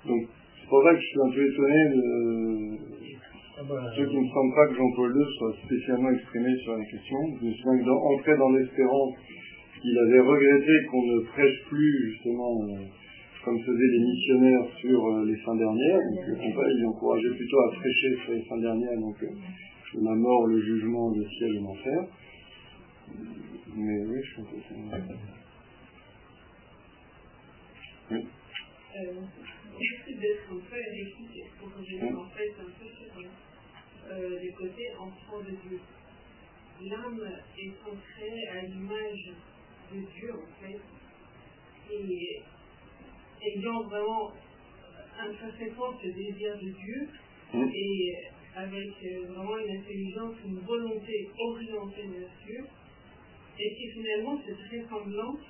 [0.07, 0.22] Donc,
[0.61, 2.95] c'est pour ça que je suis un peu étonné de,
[3.59, 6.84] ah bah, Ceux qui ne semblent pas que Jean-Paul II soit spécialement exprimé sur la
[6.84, 7.18] question.
[7.40, 9.14] Je me souviens qu'entré dans l'espérance,
[9.82, 12.84] il avait regretté qu'on ne prêche plus, justement, euh,
[13.44, 15.98] comme faisaient les missionnaires sur euh, les fins dernières.
[15.98, 20.46] Donc, le il encourageait plutôt à prêcher sur les fins dernières, donc euh, la mort,
[20.48, 22.04] le jugement, le ciel et l'enfer.
[23.74, 24.40] Mais oui, je.
[28.09, 28.22] Oui.
[28.96, 29.20] Euh,
[29.78, 30.59] merci d'être pour
[31.74, 33.05] que je en fait un peu
[34.11, 35.80] euh, du côté enfant de Dieu.
[36.82, 37.28] L'âme
[37.59, 39.32] est centrée à l'image
[39.92, 40.80] de Dieu, en fait,
[41.92, 42.42] et
[43.42, 44.32] ayant vraiment
[45.18, 47.09] un très fort ce désir de Dieu,
[47.54, 47.70] mmh.
[47.72, 48.14] et
[48.57, 52.66] avec euh, vraiment une intelligence, une volonté orientée vers Dieu,
[53.59, 55.40] et qui finalement cette ressemblance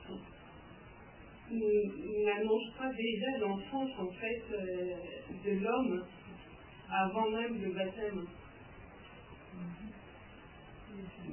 [1.50, 4.96] n'annonce pas déjà l'enfance en fait euh,
[5.44, 6.04] de l'homme
[6.90, 8.26] avant même le baptême.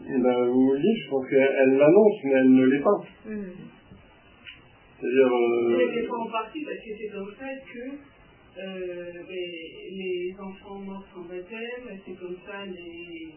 [0.05, 2.99] Eh ben, oui, je pense qu'elle l'annonce, mais elle ne l'est pas.
[3.25, 3.51] Mm.
[4.99, 5.33] C'est-à-dire.
[5.33, 5.79] Euh...
[5.79, 8.13] Elle l'est pas en partie parce que c'est comme ça que
[8.55, 13.33] euh, les, enfants morts sans baptême, c'est comme ça les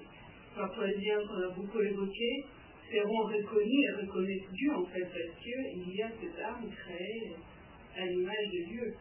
[0.55, 2.45] papoisiens qu'on a beaucoup évoqués,
[2.91, 7.33] seront reconnus et reconnaissent Dieu en fait, parce qu'il y a cette âme créée
[7.97, 8.95] à l'image de Dieu.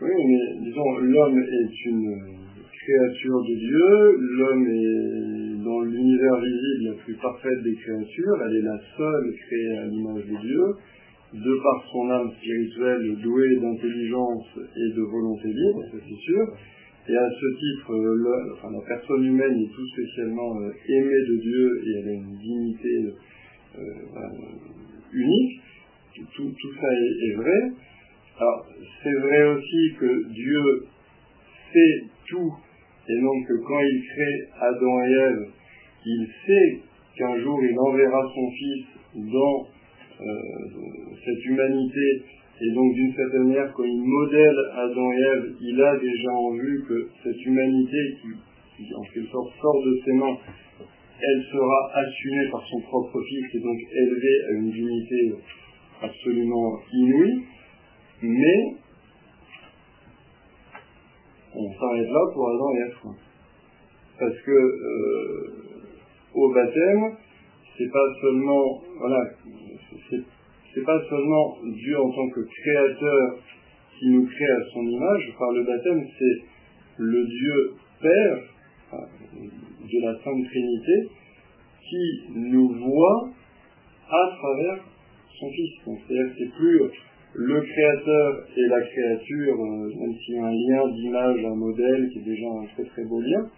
[0.00, 2.43] Oui, mais disons, l'homme est une
[2.84, 8.62] créature de Dieu, l'homme est dans l'univers visible la plus parfaite des créatures, elle est
[8.62, 10.64] la seule créée à l'image de Dieu,
[11.32, 16.46] de par son âme spirituelle douée d'intelligence et de volonté libre, ça c'est sûr,
[17.06, 21.82] et à ce titre, euh, la personne humaine est tout spécialement euh, aimée de Dieu
[21.84, 23.14] et elle a une dignité
[23.76, 23.80] euh,
[25.12, 25.60] unique.
[26.34, 27.72] Tout, ça est, est, vrai.
[28.38, 28.66] Alors,
[29.02, 30.86] c'est vrai aussi que Dieu
[31.72, 32.54] sait tout
[33.08, 35.46] et donc quand il crée Adam et Ève,
[36.06, 36.80] il sait
[37.16, 39.66] qu'un jour il enverra son fils dans
[41.24, 42.22] cette humanité
[42.60, 46.52] et donc, d'une certaine manière, quand il modèle Adam et Ève, il a déjà en
[46.52, 48.16] vue que cette humanité
[48.78, 50.38] qui, en quelque sorte, sort de ses mains,
[51.20, 55.32] elle sera assumée par son propre fils et donc élevée à une dignité
[56.00, 57.42] absolument inouïe.
[58.22, 58.76] Mais,
[61.54, 63.14] on s'arrête là pour Adam et Ève.
[64.18, 65.64] Parce que, euh,
[66.34, 67.16] au baptême,
[67.76, 69.24] c'est pas seulement, voilà,
[70.74, 73.38] c'est pas seulement Dieu en tant que créateur
[73.98, 76.42] qui nous crée à son image, par le baptême, c'est
[76.98, 78.38] le Dieu Père
[78.92, 81.08] de la Sainte Trinité
[81.88, 83.28] qui nous voit
[84.08, 84.84] à travers
[85.38, 85.70] son Fils.
[85.84, 86.80] c'est-à-dire que c'est plus
[87.34, 92.08] le créateur et la créature, euh, même s'il y a un lien d'image, un modèle
[92.10, 93.50] qui est déjà un très très beau lien.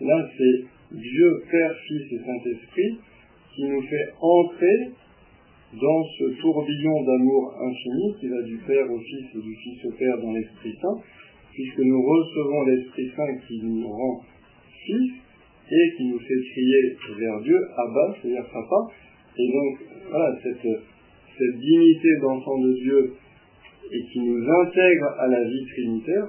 [0.00, 2.98] Là, c'est Dieu, Père, Fils et Saint-Esprit
[3.54, 4.90] qui nous fait entrer
[5.72, 9.92] dans ce tourbillon d'amour infini qui va du Père au Fils et du Fils au
[9.92, 11.00] Père dans l'Esprit Saint,
[11.52, 14.22] puisque nous recevons l'Esprit Saint qui nous rend
[14.84, 15.12] fils
[15.70, 18.92] et qui nous fait crier vers Dieu, Abba, c'est-à-dire Papa.
[19.38, 19.78] Et donc,
[20.10, 20.66] voilà, cette,
[21.38, 23.14] cette dignité d'enfant de Dieu
[23.90, 26.28] et qui nous intègre à la vie trinitaire,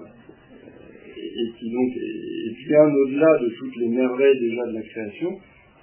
[1.18, 5.40] et qui donc est bien au-delà de toutes les merveilles déjà de la création,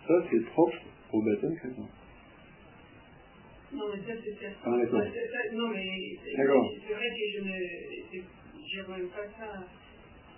[0.06, 0.76] ça c'est propre
[1.12, 1.84] au baptême chrétien.
[3.72, 4.56] Non, mais ça, c'est certain.
[4.64, 9.64] Ah, non, mais c'est vrai que je ne remets pas ça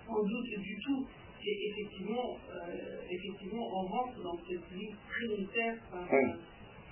[0.07, 1.07] en doute du tout.
[1.45, 6.07] Et effectivement, euh, effectivement, on rentre dans cette vie trinitaire par,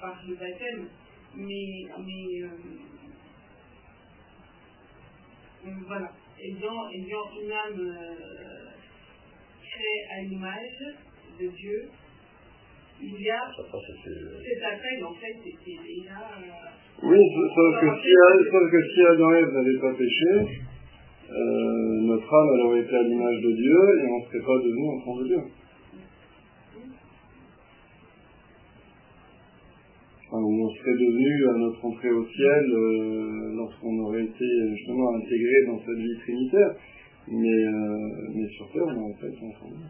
[0.02, 0.88] par le baptême.
[1.36, 2.50] Mais, mais euh,
[5.88, 6.12] voilà.
[6.40, 8.66] Ayant, ayant une âme euh,
[9.62, 10.80] créée à l'image
[11.40, 11.90] de Dieu,
[13.02, 16.22] il y a cet appel en fait qui est là.
[17.04, 17.18] Oui,
[17.56, 18.10] sauf que, si,
[18.52, 20.62] sauf que si Adam et Ève n'avaient pas péché,
[21.32, 24.58] euh, notre âme elle aurait été à l'image de Dieu et on ne serait pas
[24.60, 25.42] devenu enfant de Dieu.
[30.72, 34.46] On serait devenu à notre entrée au ciel euh, lorsqu'on aurait été
[34.76, 36.76] justement intégré dans cette vie trinitaire.
[37.28, 39.86] Mais, euh, mais sur Terre, on aurait pas été enfant de Dieu.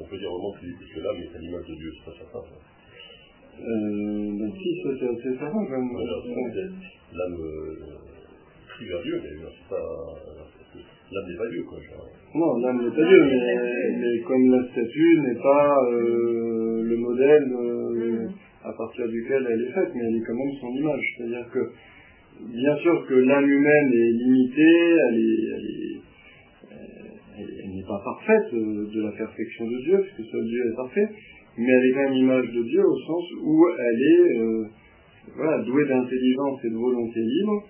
[0.00, 2.42] on peut dire vraiment que, que l'âme est à l'image de Dieu, c'est pas certain.
[3.60, 5.92] Euh, ben si, c'est assez certain quand même.
[7.12, 8.11] L'âme euh,
[8.78, 9.82] c'est pas.
[11.12, 11.78] L'âme n'est pas Dieu, quoi.
[12.34, 18.28] Non, l'âme n'est pas Dieu, mais, comme la statue n'est pas euh, le modèle euh,
[18.64, 21.04] à partir duquel elle est faite, mais elle est quand même son image.
[21.16, 21.58] C'est-à-dire que,
[22.46, 26.12] bien sûr que l'âme humaine est limitée, elle est, elle est
[27.38, 31.08] elle, n'est pas parfaite euh, de la perfection de Dieu, puisque seul Dieu est parfait,
[31.58, 35.86] mais elle est quand même l'image de Dieu au sens où elle est euh, douée
[35.88, 37.64] d'intelligence et de volonté libre.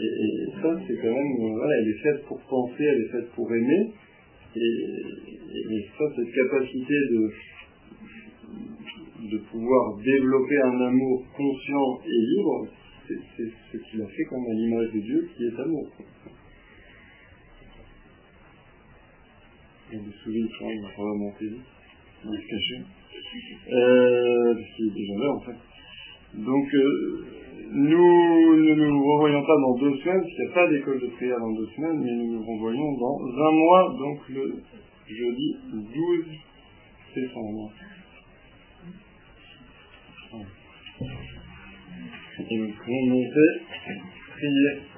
[0.00, 3.30] Et, ça, c'est quand même, euh, voilà, elle est faite pour penser, elle est faite
[3.32, 3.92] pour aimer.
[4.56, 7.30] Et, ça, cette capacité de,
[9.30, 12.68] de pouvoir développer un amour conscient et libre,
[13.08, 15.88] c'est ce qui l'a fait comme à l'image de Dieu qui est amour.
[19.90, 22.82] Il y a des souris, il va remonter, il va se cacher.
[23.72, 25.71] Euh, parce qu'il est déjà là, en fait.
[26.34, 27.24] Donc, euh,
[27.74, 31.06] nous ne nous revoyons pas dans deux semaines, parce qu'il n'y a pas d'école de
[31.08, 34.54] prière dans deux semaines, mais nous nous revoyons dans un mois, donc le
[35.08, 36.24] jeudi 12
[37.14, 37.72] décembre.
[42.50, 43.48] Et nous pouvons monter,
[44.30, 44.91] prier.